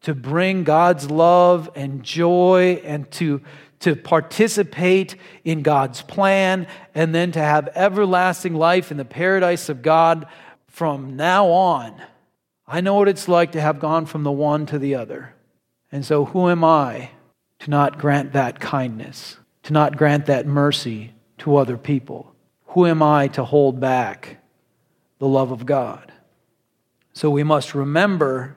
to 0.03 0.15
bring 0.15 0.63
God's 0.63 1.11
love 1.11 1.71
and 1.75 2.05
joy 2.05 2.81
and 2.85 3.11
to, 3.13 3.41
to 3.81 3.97
participate 3.97 5.17
in 5.45 5.63
God's 5.63 6.03
plan, 6.03 6.67
and 6.95 7.15
then 7.15 7.33
to 7.33 7.41
have 7.41 7.69
everlasting 7.75 8.55
life 8.55 8.91
in 8.91 8.97
the 8.97 9.05
paradise 9.05 9.69
of 9.69 9.83
God 9.83 10.27
from 10.69 11.17
now 11.17 11.49
on. 11.49 12.01
I 12.67 12.81
know 12.81 12.95
what 12.95 13.09
it's 13.09 13.27
like 13.27 13.53
to 13.53 13.61
have 13.61 13.81
gone 13.81 14.07
from 14.07 14.23
the 14.23 14.31
one 14.31 14.67
to 14.67 14.79
the 14.79 14.95
other. 14.95 15.35
And 15.91 16.05
so, 16.05 16.27
who 16.27 16.49
am 16.49 16.63
I 16.63 17.11
to 17.61 17.71
not 17.71 17.99
grant 17.99 18.33
that 18.35 18.61
kindness, 18.61 19.39
to 19.65 19.73
not 19.73 19.97
grant 19.97 20.27
that 20.27 20.47
mercy 20.47 21.13
to 21.39 21.57
other 21.57 21.77
people? 21.77 22.33
Who 22.69 22.87
am 22.87 23.03
I 23.03 23.27
to 23.29 23.45
hold 23.45 23.81
back 23.81 24.37
the 25.19 25.27
love 25.27 25.51
of 25.51 25.67
God? 25.67 26.13
So, 27.13 27.29
we 27.29 27.43
must 27.43 27.75
remember 27.75 28.57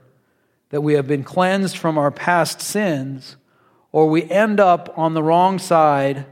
that 0.69 0.81
we 0.81 0.93
have 0.93 1.07
been 1.07 1.23
cleansed 1.23 1.77
from 1.77 1.97
our 1.97 2.11
past 2.11 2.61
sins, 2.61 3.35
or 3.93 4.09
we 4.09 4.29
end 4.29 4.59
up 4.59 4.93
on 4.97 5.13
the 5.13 5.23
wrong 5.23 5.57
side 5.57 6.25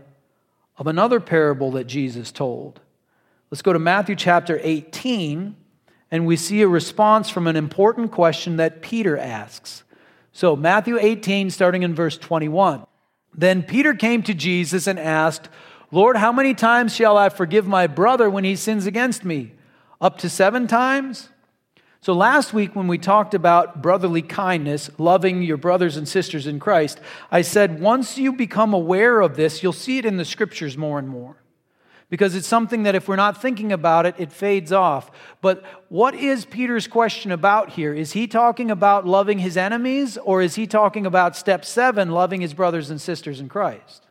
of 0.77 0.87
another 0.87 1.21
parable 1.21 1.71
that 1.71 1.85
Jesus 1.85 2.31
told. 2.31 2.81
Let's 3.49 3.61
go 3.61 3.71
to 3.71 3.79
Matthew 3.79 4.15
chapter 4.15 4.59
18 4.61 5.55
and 6.09 6.25
we 6.25 6.35
see 6.35 6.61
a 6.61 6.67
response 6.67 7.29
from 7.29 7.47
an 7.47 7.55
important 7.55 8.11
question 8.11 8.57
that 8.57 8.81
Peter 8.81 9.17
asks. 9.17 9.83
So, 10.33 10.55
Matthew 10.55 10.97
18, 10.99 11.49
starting 11.49 11.83
in 11.83 11.93
verse 11.93 12.17
21. 12.17 12.85
Then 13.33 13.63
Peter 13.63 13.93
came 13.93 14.23
to 14.23 14.33
Jesus 14.33 14.87
and 14.87 14.99
asked, 14.99 15.47
Lord, 15.91 16.17
how 16.17 16.31
many 16.31 16.53
times 16.53 16.95
shall 16.95 17.17
I 17.17 17.29
forgive 17.29 17.67
my 17.67 17.87
brother 17.87 18.29
when 18.29 18.43
he 18.43 18.55
sins 18.55 18.85
against 18.85 19.23
me? 19.23 19.53
Up 19.99 20.17
to 20.19 20.29
seven 20.29 20.67
times? 20.67 21.29
So, 22.03 22.13
last 22.13 22.51
week 22.51 22.75
when 22.75 22.87
we 22.87 22.97
talked 22.97 23.35
about 23.35 23.83
brotherly 23.83 24.23
kindness, 24.23 24.89
loving 24.97 25.43
your 25.43 25.57
brothers 25.57 25.97
and 25.97 26.07
sisters 26.07 26.47
in 26.47 26.59
Christ, 26.59 26.99
I 27.29 27.43
said 27.43 27.79
once 27.79 28.17
you 28.17 28.33
become 28.33 28.73
aware 28.73 29.21
of 29.21 29.35
this, 29.35 29.61
you'll 29.61 29.71
see 29.71 29.99
it 29.99 30.05
in 30.05 30.17
the 30.17 30.25
scriptures 30.25 30.75
more 30.75 30.97
and 30.97 31.07
more 31.07 31.35
because 32.11 32.35
it's 32.35 32.47
something 32.47 32.83
that 32.83 32.93
if 32.93 33.07
we're 33.07 33.15
not 33.15 33.41
thinking 33.41 33.71
about 33.71 34.05
it, 34.05 34.15
it 34.17 34.31
fades 34.31 34.71
off. 34.71 35.11
But 35.41 35.63
what 35.89 36.13
is 36.13 36.43
Peter's 36.43 36.85
question 36.85 37.31
about 37.31 37.69
here? 37.69 37.93
Is 37.93 38.11
he 38.11 38.27
talking 38.27 38.69
about 38.69 39.07
loving 39.07 39.39
his 39.39 39.55
enemies, 39.55 40.17
or 40.17 40.41
is 40.41 40.55
he 40.55 40.67
talking 40.67 41.05
about 41.05 41.37
step 41.37 41.63
seven, 41.63 42.09
loving 42.09 42.41
his 42.41 42.53
brothers 42.53 42.89
and 42.89 42.99
sisters 42.99 43.39
in 43.39 43.47
Christ? 43.47 44.07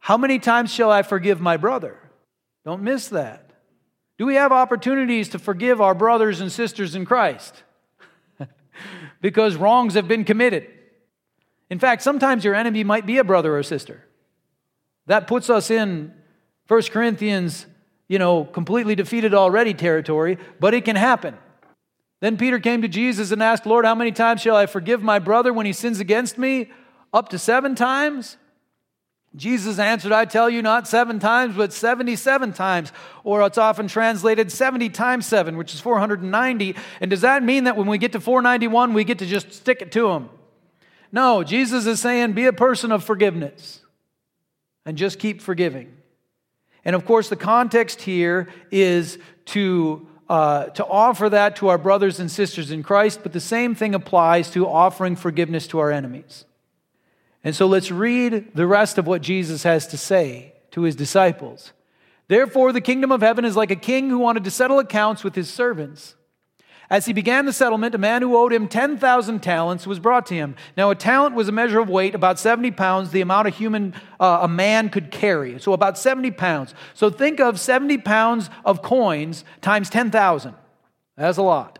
How 0.00 0.16
many 0.16 0.38
times 0.38 0.72
shall 0.72 0.90
I 0.90 1.02
forgive 1.02 1.40
my 1.40 1.56
brother? 1.56 1.98
Don't 2.64 2.82
miss 2.82 3.08
that. 3.08 3.49
Do 4.20 4.26
we 4.26 4.34
have 4.34 4.52
opportunities 4.52 5.30
to 5.30 5.38
forgive 5.38 5.80
our 5.80 5.94
brothers 5.94 6.42
and 6.42 6.52
sisters 6.52 6.94
in 6.94 7.06
Christ? 7.06 7.62
because 9.22 9.56
wrongs 9.56 9.94
have 9.94 10.08
been 10.08 10.24
committed. 10.24 10.66
In 11.70 11.78
fact, 11.78 12.02
sometimes 12.02 12.44
your 12.44 12.54
enemy 12.54 12.84
might 12.84 13.06
be 13.06 13.16
a 13.16 13.24
brother 13.24 13.56
or 13.56 13.62
sister. 13.62 14.04
That 15.06 15.26
puts 15.26 15.48
us 15.48 15.70
in 15.70 16.12
1 16.68 16.82
Corinthians, 16.90 17.64
you 18.08 18.18
know, 18.18 18.44
completely 18.44 18.94
defeated 18.94 19.32
already 19.32 19.72
territory, 19.72 20.36
but 20.58 20.74
it 20.74 20.84
can 20.84 20.96
happen. 20.96 21.38
Then 22.20 22.36
Peter 22.36 22.58
came 22.58 22.82
to 22.82 22.88
Jesus 22.88 23.30
and 23.30 23.42
asked, 23.42 23.64
Lord, 23.64 23.86
how 23.86 23.94
many 23.94 24.12
times 24.12 24.42
shall 24.42 24.54
I 24.54 24.66
forgive 24.66 25.02
my 25.02 25.18
brother 25.18 25.50
when 25.50 25.64
he 25.64 25.72
sins 25.72 25.98
against 25.98 26.36
me? 26.36 26.70
Up 27.14 27.30
to 27.30 27.38
seven 27.38 27.74
times? 27.74 28.36
Jesus 29.36 29.78
answered, 29.78 30.10
I 30.10 30.24
tell 30.24 30.50
you, 30.50 30.60
not 30.60 30.88
seven 30.88 31.20
times, 31.20 31.56
but 31.56 31.72
77 31.72 32.52
times. 32.52 32.92
Or 33.22 33.42
it's 33.42 33.58
often 33.58 33.86
translated 33.86 34.50
70 34.50 34.88
times 34.88 35.26
seven, 35.26 35.56
which 35.56 35.72
is 35.72 35.80
490. 35.80 36.74
And 37.00 37.10
does 37.10 37.20
that 37.20 37.44
mean 37.44 37.64
that 37.64 37.76
when 37.76 37.86
we 37.86 37.98
get 37.98 38.12
to 38.12 38.20
491, 38.20 38.92
we 38.92 39.04
get 39.04 39.20
to 39.20 39.26
just 39.26 39.52
stick 39.52 39.82
it 39.82 39.92
to 39.92 40.10
him? 40.10 40.30
No, 41.12 41.44
Jesus 41.44 41.86
is 41.86 42.00
saying, 42.00 42.32
be 42.32 42.46
a 42.46 42.52
person 42.52 42.90
of 42.90 43.04
forgiveness 43.04 43.80
and 44.84 44.98
just 44.98 45.18
keep 45.20 45.40
forgiving. 45.40 45.92
And 46.84 46.96
of 46.96 47.04
course, 47.04 47.28
the 47.28 47.36
context 47.36 48.02
here 48.02 48.48
is 48.72 49.18
to, 49.46 50.08
uh, 50.28 50.66
to 50.66 50.84
offer 50.84 51.28
that 51.28 51.56
to 51.56 51.68
our 51.68 51.78
brothers 51.78 52.18
and 52.18 52.30
sisters 52.30 52.70
in 52.72 52.82
Christ, 52.82 53.20
but 53.22 53.32
the 53.32 53.40
same 53.40 53.74
thing 53.76 53.94
applies 53.94 54.50
to 54.52 54.66
offering 54.66 55.14
forgiveness 55.14 55.68
to 55.68 55.78
our 55.78 55.92
enemies. 55.92 56.46
And 57.42 57.54
so 57.54 57.66
let's 57.66 57.90
read 57.90 58.54
the 58.54 58.66
rest 58.66 58.98
of 58.98 59.06
what 59.06 59.22
Jesus 59.22 59.62
has 59.62 59.86
to 59.88 59.96
say 59.96 60.54
to 60.72 60.82
his 60.82 60.94
disciples. 60.94 61.72
Therefore, 62.28 62.72
the 62.72 62.80
kingdom 62.80 63.10
of 63.10 63.22
heaven 63.22 63.44
is 63.44 63.56
like 63.56 63.70
a 63.70 63.76
king 63.76 64.08
who 64.10 64.18
wanted 64.18 64.44
to 64.44 64.50
settle 64.50 64.78
accounts 64.78 65.24
with 65.24 65.34
his 65.34 65.50
servants. 65.50 66.14
As 66.90 67.06
he 67.06 67.12
began 67.12 67.46
the 67.46 67.52
settlement, 67.52 67.94
a 67.94 67.98
man 67.98 68.20
who 68.20 68.36
owed 68.36 68.52
him 68.52 68.66
10,000 68.66 69.40
talents 69.40 69.86
was 69.86 70.00
brought 70.00 70.26
to 70.26 70.34
him. 70.34 70.56
Now, 70.76 70.90
a 70.90 70.96
talent 70.96 71.36
was 71.36 71.46
a 71.46 71.52
measure 71.52 71.78
of 71.78 71.88
weight, 71.88 72.16
about 72.16 72.38
70 72.38 72.72
pounds, 72.72 73.12
the 73.12 73.20
amount 73.20 73.46
a 73.46 73.50
human, 73.50 73.94
uh, 74.18 74.40
a 74.42 74.48
man 74.48 74.90
could 74.90 75.12
carry. 75.12 75.60
So, 75.60 75.72
about 75.72 75.96
70 75.96 76.32
pounds. 76.32 76.74
So, 76.94 77.08
think 77.08 77.38
of 77.38 77.60
70 77.60 77.98
pounds 77.98 78.50
of 78.64 78.82
coins 78.82 79.44
times 79.60 79.88
10,000. 79.88 80.54
That's 81.16 81.38
a 81.38 81.42
lot. 81.42 81.78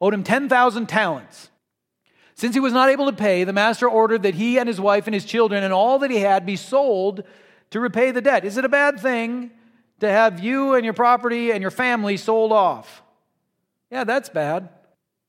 Owed 0.00 0.14
him 0.14 0.24
10,000 0.24 0.86
talents. 0.86 1.50
Since 2.36 2.54
he 2.54 2.60
was 2.60 2.74
not 2.74 2.90
able 2.90 3.06
to 3.06 3.16
pay, 3.16 3.44
the 3.44 3.52
master 3.52 3.88
ordered 3.88 4.22
that 4.24 4.34
he 4.34 4.58
and 4.58 4.68
his 4.68 4.80
wife 4.80 5.06
and 5.06 5.14
his 5.14 5.24
children 5.24 5.64
and 5.64 5.72
all 5.72 5.98
that 6.00 6.10
he 6.10 6.18
had 6.20 6.44
be 6.44 6.56
sold 6.56 7.24
to 7.70 7.80
repay 7.80 8.10
the 8.10 8.20
debt. 8.20 8.44
Is 8.44 8.58
it 8.58 8.64
a 8.64 8.68
bad 8.68 9.00
thing 9.00 9.50
to 10.00 10.08
have 10.08 10.38
you 10.38 10.74
and 10.74 10.84
your 10.84 10.94
property 10.94 11.50
and 11.50 11.62
your 11.62 11.70
family 11.70 12.18
sold 12.18 12.52
off? 12.52 13.02
Yeah, 13.90 14.04
that's 14.04 14.28
bad. 14.28 14.68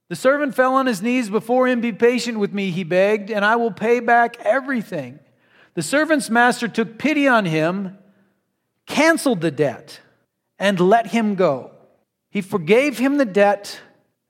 The 0.10 0.18
servant 0.18 0.54
fell 0.54 0.74
on 0.74 0.86
his 0.86 1.02
knees 1.02 1.30
before 1.30 1.68
him. 1.68 1.80
Be 1.80 1.94
patient 1.94 2.40
with 2.40 2.54
me, 2.54 2.72
he 2.72 2.84
begged, 2.84 3.32
and 3.32 3.46
I 3.46 3.56
will 3.56 3.72
pay 3.72 4.02
back 4.02 4.38
everything. 4.42 5.20
The 5.76 5.84
servant's 5.84 6.30
master 6.30 6.68
took 6.68 6.98
pity 6.98 7.28
on 7.28 7.46
him, 7.46 7.98
canceled 8.86 9.40
the 9.42 9.52
debt, 9.52 10.02
and 10.60 10.80
let 10.80 11.08
him 11.08 11.36
go. 11.36 11.72
He 12.30 12.42
forgave 12.42 12.98
him 12.98 13.18
the 13.18 13.26
debt 13.26 13.80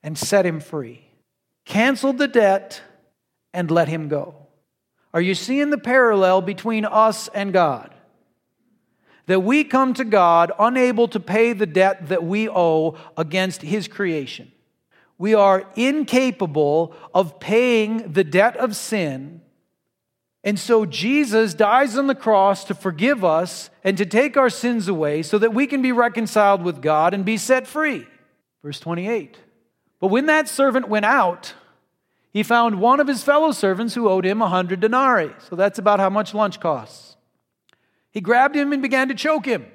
and 0.03 0.15
set 0.15 0.45
him 0.45 0.59
free. 0.59 1.06
Canceled 1.67 2.17
the 2.17 2.27
debt 2.27 2.81
and 3.53 3.69
let 3.69 3.87
him 3.87 4.07
go. 4.09 4.47
Are 5.13 5.21
you 5.21 5.35
seeing 5.35 5.69
the 5.69 5.77
parallel 5.77 6.41
between 6.41 6.83
us 6.83 7.27
and 7.29 7.53
God? 7.53 7.93
that 9.27 9.41
we 9.41 9.63
come 9.63 9.93
to 9.93 10.05
God 10.05 10.51
unable 10.57 11.07
to 11.09 11.19
pay 11.19 11.53
the 11.53 11.65
debt 11.65 12.07
that 12.07 12.23
we 12.23 12.49
owe 12.49 12.97
against 13.15 13.61
His 13.61 13.87
creation. 13.87 14.51
We 15.17 15.33
are 15.33 15.67
incapable 15.75 16.93
of 17.13 17.39
paying 17.39 18.13
the 18.13 18.23
debt 18.23 18.57
of 18.57 18.75
sin. 18.75 19.41
And 20.43 20.57
so 20.57 20.85
Jesus 20.85 21.53
dies 21.53 21.97
on 21.97 22.07
the 22.07 22.15
cross 22.15 22.63
to 22.65 22.73
forgive 22.73 23.25
us 23.25 23.69
and 23.83 23.97
to 23.97 24.05
take 24.05 24.37
our 24.37 24.49
sins 24.49 24.87
away 24.87 25.23
so 25.23 25.37
that 25.37 25.53
we 25.53 25.67
can 25.67 25.81
be 25.81 25.91
reconciled 25.91 26.63
with 26.63 26.81
God 26.81 27.13
and 27.13 27.25
be 27.25 27.37
set 27.37 27.67
free. 27.67 28.07
Verse 28.63 28.79
28. 28.79 29.37
But 29.99 30.07
when 30.07 30.27
that 30.27 30.47
servant 30.47 30.87
went 30.87 31.05
out, 31.05 31.53
he 32.37 32.43
found 32.43 32.79
one 32.79 32.99
of 32.99 33.07
his 33.07 33.23
fellow 33.23 33.51
servants 33.51 33.95
who 33.95 34.07
owed 34.07 34.23
him 34.23 34.43
a 34.43 34.47
hundred 34.47 34.79
denarii. 34.79 35.33
So 35.49 35.55
that's 35.55 35.79
about 35.79 35.99
how 35.99 36.11
much 36.11 36.35
lunch 36.35 36.59
costs. 36.59 37.17
He 38.11 38.21
grabbed 38.21 38.55
him 38.55 38.71
and 38.71 38.79
began 38.79 39.07
to 39.07 39.15
choke 39.15 39.47
him. 39.47 39.65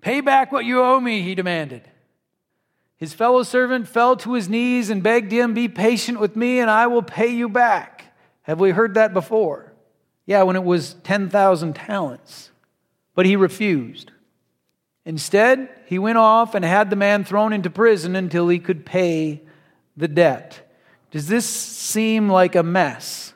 Pay 0.00 0.20
back 0.20 0.52
what 0.52 0.64
you 0.64 0.80
owe 0.80 1.00
me, 1.00 1.22
he 1.22 1.34
demanded. 1.34 1.90
His 2.98 3.14
fellow 3.14 3.42
servant 3.42 3.88
fell 3.88 4.14
to 4.18 4.34
his 4.34 4.48
knees 4.48 4.90
and 4.90 5.02
begged 5.02 5.32
him, 5.32 5.52
Be 5.52 5.66
patient 5.66 6.20
with 6.20 6.36
me 6.36 6.60
and 6.60 6.70
I 6.70 6.86
will 6.86 7.02
pay 7.02 7.34
you 7.34 7.48
back. 7.48 8.14
Have 8.42 8.60
we 8.60 8.70
heard 8.70 8.94
that 8.94 9.12
before? 9.12 9.72
Yeah, 10.26 10.44
when 10.44 10.54
it 10.54 10.62
was 10.62 10.94
10,000 11.02 11.74
talents. 11.74 12.52
But 13.16 13.26
he 13.26 13.34
refused. 13.34 14.12
Instead, 15.04 15.68
he 15.86 15.98
went 15.98 16.18
off 16.18 16.54
and 16.54 16.64
had 16.64 16.90
the 16.90 16.94
man 16.96 17.24
thrown 17.24 17.52
into 17.52 17.70
prison 17.70 18.14
until 18.14 18.46
he 18.46 18.60
could 18.60 18.86
pay 18.86 19.42
the 19.96 20.06
debt. 20.06 20.69
Does 21.10 21.26
this 21.26 21.46
seem 21.46 22.28
like 22.28 22.54
a 22.54 22.62
mess? 22.62 23.34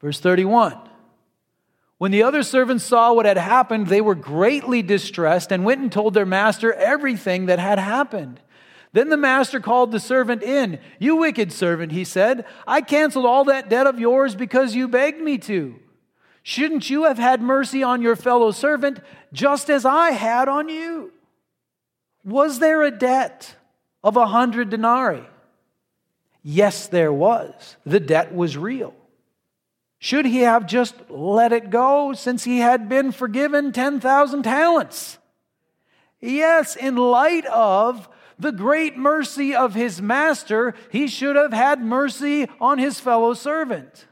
Verse 0.00 0.20
31. 0.20 0.78
When 1.98 2.10
the 2.10 2.22
other 2.22 2.42
servants 2.42 2.84
saw 2.84 3.14
what 3.14 3.24
had 3.24 3.38
happened, 3.38 3.86
they 3.86 4.02
were 4.02 4.14
greatly 4.14 4.82
distressed 4.82 5.50
and 5.50 5.64
went 5.64 5.80
and 5.80 5.90
told 5.90 6.12
their 6.12 6.26
master 6.26 6.72
everything 6.74 7.46
that 7.46 7.58
had 7.58 7.78
happened. 7.78 8.40
Then 8.92 9.08
the 9.08 9.16
master 9.16 9.60
called 9.60 9.92
the 9.92 10.00
servant 10.00 10.42
in. 10.42 10.78
You 10.98 11.16
wicked 11.16 11.52
servant, 11.52 11.92
he 11.92 12.04
said, 12.04 12.44
I 12.66 12.82
canceled 12.82 13.24
all 13.24 13.44
that 13.44 13.70
debt 13.70 13.86
of 13.86 13.98
yours 13.98 14.34
because 14.34 14.74
you 14.74 14.88
begged 14.88 15.20
me 15.20 15.38
to. 15.38 15.76
Shouldn't 16.42 16.90
you 16.90 17.04
have 17.04 17.18
had 17.18 17.42
mercy 17.42 17.82
on 17.82 18.02
your 18.02 18.14
fellow 18.14 18.52
servant 18.52 19.00
just 19.32 19.68
as 19.68 19.84
I 19.84 20.10
had 20.12 20.48
on 20.48 20.68
you? 20.68 21.12
Was 22.24 22.58
there 22.58 22.82
a 22.82 22.90
debt 22.90 23.56
of 24.04 24.16
a 24.16 24.26
hundred 24.26 24.70
denarii? 24.70 25.26
Yes, 26.48 26.86
there 26.86 27.12
was. 27.12 27.74
The 27.84 27.98
debt 27.98 28.32
was 28.32 28.56
real. 28.56 28.94
Should 29.98 30.26
he 30.26 30.42
have 30.42 30.68
just 30.68 30.94
let 31.10 31.52
it 31.52 31.70
go 31.70 32.12
since 32.12 32.44
he 32.44 32.58
had 32.58 32.88
been 32.88 33.10
forgiven 33.10 33.72
10,000 33.72 34.44
talents? 34.44 35.18
Yes, 36.20 36.76
in 36.76 36.94
light 36.94 37.46
of 37.46 38.08
the 38.38 38.52
great 38.52 38.96
mercy 38.96 39.56
of 39.56 39.74
his 39.74 40.00
master, 40.00 40.76
he 40.92 41.08
should 41.08 41.34
have 41.34 41.52
had 41.52 41.82
mercy 41.82 42.46
on 42.60 42.78
his 42.78 43.00
fellow 43.00 43.34
servant. 43.34 44.06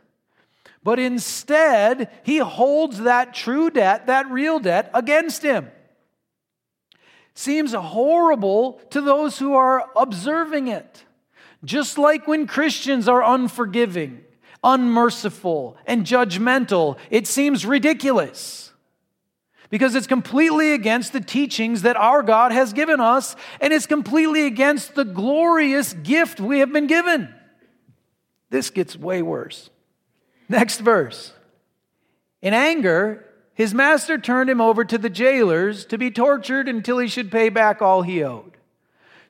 But 0.83 0.99
instead, 0.99 2.11
he 2.25 2.38
holds 2.38 2.99
that 2.99 3.33
true 3.33 3.70
debt, 3.70 4.09
that 4.09 4.29
real 4.29 4.59
debt, 4.59 4.90
against 4.92 5.44
him. 5.44 5.70
Seems 7.33 7.75
horrible 7.75 8.81
to 8.90 9.01
those 9.01 9.38
who 9.38 9.55
are 9.55 9.88
observing 9.94 10.66
it. 10.66 11.05
Just 11.64 11.98
like 11.98 12.27
when 12.27 12.46
Christians 12.46 13.09
are 13.09 13.22
unforgiving, 13.22 14.22
unmerciful, 14.62 15.77
and 15.87 16.05
judgmental, 16.05 16.98
it 17.11 17.27
seems 17.27 17.64
ridiculous 17.64 18.72
because 19.70 19.94
it's 19.94 20.07
completely 20.07 20.72
against 20.72 21.12
the 21.12 21.20
teachings 21.20 21.83
that 21.83 21.96
our 21.96 22.22
God 22.22 22.53
has 22.53 22.72
given 22.72 23.00
us, 23.00 23.35
and 23.61 23.72
it's 23.72 23.87
completely 23.87 24.46
against 24.46 24.94
the 24.94 25.05
glorious 25.05 25.94
gift 25.94 26.38
we 26.38 26.61
have 26.61 26.72
been 26.72 26.87
given. 26.87 27.35
This 28.50 28.70
gets 28.70 28.94
way 28.94 29.20
worse. 29.20 29.70
Next 30.48 30.79
verse. 30.79 31.33
In 32.40 32.55
anger, 32.55 33.24
his 33.55 33.74
master 33.74 34.18
turned 34.18 34.50
him 34.50 34.61
over 34.61 34.85
to 34.85 34.98
the 34.98 35.11
jailers 35.11 35.87
to 35.87 35.98
be 35.98 36.11
tortured 36.11 36.68
until 36.68 36.98
he 36.98 37.09
should 37.09 37.33
pay 37.33 37.48
back 37.48 37.83
all 37.83 38.03
he 38.03 38.22
owed. 38.22 38.57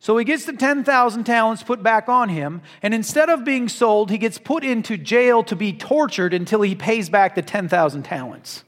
So 0.04 0.18
he 0.18 0.26
gets 0.26 0.44
the 0.44 0.52
10,000 0.52 1.24
talents 1.24 1.62
put 1.62 1.82
back 1.82 2.10
on 2.10 2.28
him, 2.28 2.60
and 2.82 2.92
instead 2.92 3.30
of 3.30 3.42
being 3.42 3.70
sold, 3.70 4.10
he 4.10 4.18
gets 4.18 4.36
put 4.36 4.62
into 4.62 4.98
jail 4.98 5.42
to 5.44 5.56
be 5.56 5.72
tortured 5.72 6.34
until 6.34 6.60
he 6.60 6.74
pays 6.74 7.08
back 7.08 7.34
the 7.34 7.40
10,000 7.40 8.02
talents. 8.02 8.64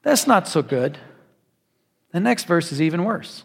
That's 0.00 0.26
not 0.26 0.48
so 0.48 0.62
good. 0.62 0.96
The 2.12 2.20
next 2.20 2.44
verse 2.44 2.72
is 2.72 2.80
even 2.80 3.04
worse. 3.04 3.44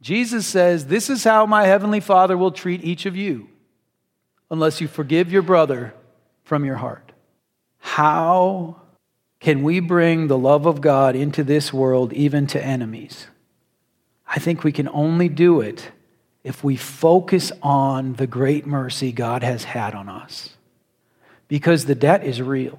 Jesus 0.00 0.46
says, 0.46 0.86
This 0.86 1.10
is 1.10 1.22
how 1.22 1.44
my 1.44 1.66
heavenly 1.66 2.00
Father 2.00 2.38
will 2.38 2.50
treat 2.50 2.82
each 2.82 3.04
of 3.04 3.14
you 3.14 3.48
unless 4.50 4.80
you 4.80 4.88
forgive 4.88 5.30
your 5.30 5.42
brother 5.42 5.92
from 6.44 6.64
your 6.64 6.76
heart. 6.76 7.12
How 7.76 8.80
can 9.38 9.62
we 9.62 9.80
bring 9.80 10.28
the 10.28 10.38
love 10.38 10.64
of 10.64 10.80
God 10.80 11.14
into 11.14 11.44
this 11.44 11.74
world, 11.74 12.14
even 12.14 12.46
to 12.46 12.64
enemies? 12.64 13.26
I 14.26 14.38
think 14.38 14.64
we 14.64 14.72
can 14.72 14.88
only 14.88 15.28
do 15.28 15.60
it 15.60 15.90
if 16.46 16.62
we 16.62 16.76
focus 16.76 17.50
on 17.60 18.12
the 18.12 18.26
great 18.28 18.64
mercy 18.64 19.10
God 19.10 19.42
has 19.42 19.64
had 19.64 19.96
on 19.96 20.08
us. 20.08 20.50
Because 21.48 21.86
the 21.86 21.96
debt 21.96 22.22
is 22.22 22.40
real. 22.40 22.78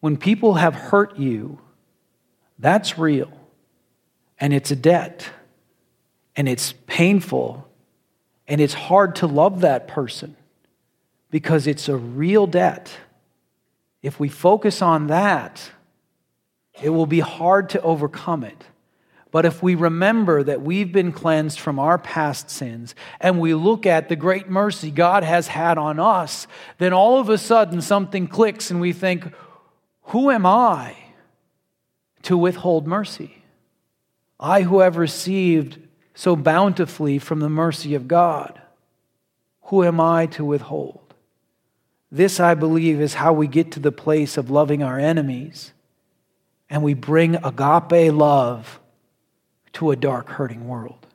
When 0.00 0.16
people 0.16 0.54
have 0.54 0.74
hurt 0.74 1.16
you, 1.16 1.60
that's 2.58 2.98
real. 2.98 3.30
And 4.40 4.52
it's 4.52 4.72
a 4.72 4.76
debt. 4.76 5.30
And 6.34 6.48
it's 6.48 6.74
painful. 6.88 7.68
And 8.48 8.60
it's 8.60 8.74
hard 8.74 9.14
to 9.16 9.28
love 9.28 9.60
that 9.60 9.86
person 9.86 10.34
because 11.30 11.68
it's 11.68 11.88
a 11.88 11.96
real 11.96 12.48
debt. 12.48 12.90
If 14.02 14.18
we 14.18 14.28
focus 14.28 14.82
on 14.82 15.06
that, 15.06 15.70
it 16.82 16.90
will 16.90 17.06
be 17.06 17.20
hard 17.20 17.70
to 17.70 17.80
overcome 17.82 18.42
it. 18.42 18.64
But 19.36 19.44
if 19.44 19.62
we 19.62 19.74
remember 19.74 20.42
that 20.44 20.62
we've 20.62 20.90
been 20.90 21.12
cleansed 21.12 21.60
from 21.60 21.78
our 21.78 21.98
past 21.98 22.48
sins 22.48 22.94
and 23.20 23.38
we 23.38 23.52
look 23.52 23.84
at 23.84 24.08
the 24.08 24.16
great 24.16 24.48
mercy 24.48 24.90
God 24.90 25.24
has 25.24 25.48
had 25.48 25.76
on 25.76 26.00
us, 26.00 26.46
then 26.78 26.94
all 26.94 27.20
of 27.20 27.28
a 27.28 27.36
sudden 27.36 27.82
something 27.82 28.28
clicks 28.28 28.70
and 28.70 28.80
we 28.80 28.94
think, 28.94 29.30
Who 30.04 30.30
am 30.30 30.46
I 30.46 30.96
to 32.22 32.38
withhold 32.38 32.86
mercy? 32.86 33.42
I 34.40 34.62
who 34.62 34.80
have 34.80 34.96
received 34.96 35.80
so 36.14 36.34
bountifully 36.34 37.18
from 37.18 37.40
the 37.40 37.50
mercy 37.50 37.94
of 37.94 38.08
God, 38.08 38.58
who 39.64 39.84
am 39.84 40.00
I 40.00 40.24
to 40.28 40.46
withhold? 40.46 41.12
This, 42.10 42.40
I 42.40 42.54
believe, 42.54 43.02
is 43.02 43.12
how 43.12 43.34
we 43.34 43.48
get 43.48 43.70
to 43.72 43.80
the 43.80 43.92
place 43.92 44.38
of 44.38 44.48
loving 44.48 44.82
our 44.82 44.98
enemies 44.98 45.74
and 46.70 46.82
we 46.82 46.94
bring 46.94 47.34
agape 47.44 48.14
love 48.14 48.80
to 49.76 49.90
a 49.90 49.96
dark, 49.96 50.30
hurting 50.30 50.66
world. 50.66 51.05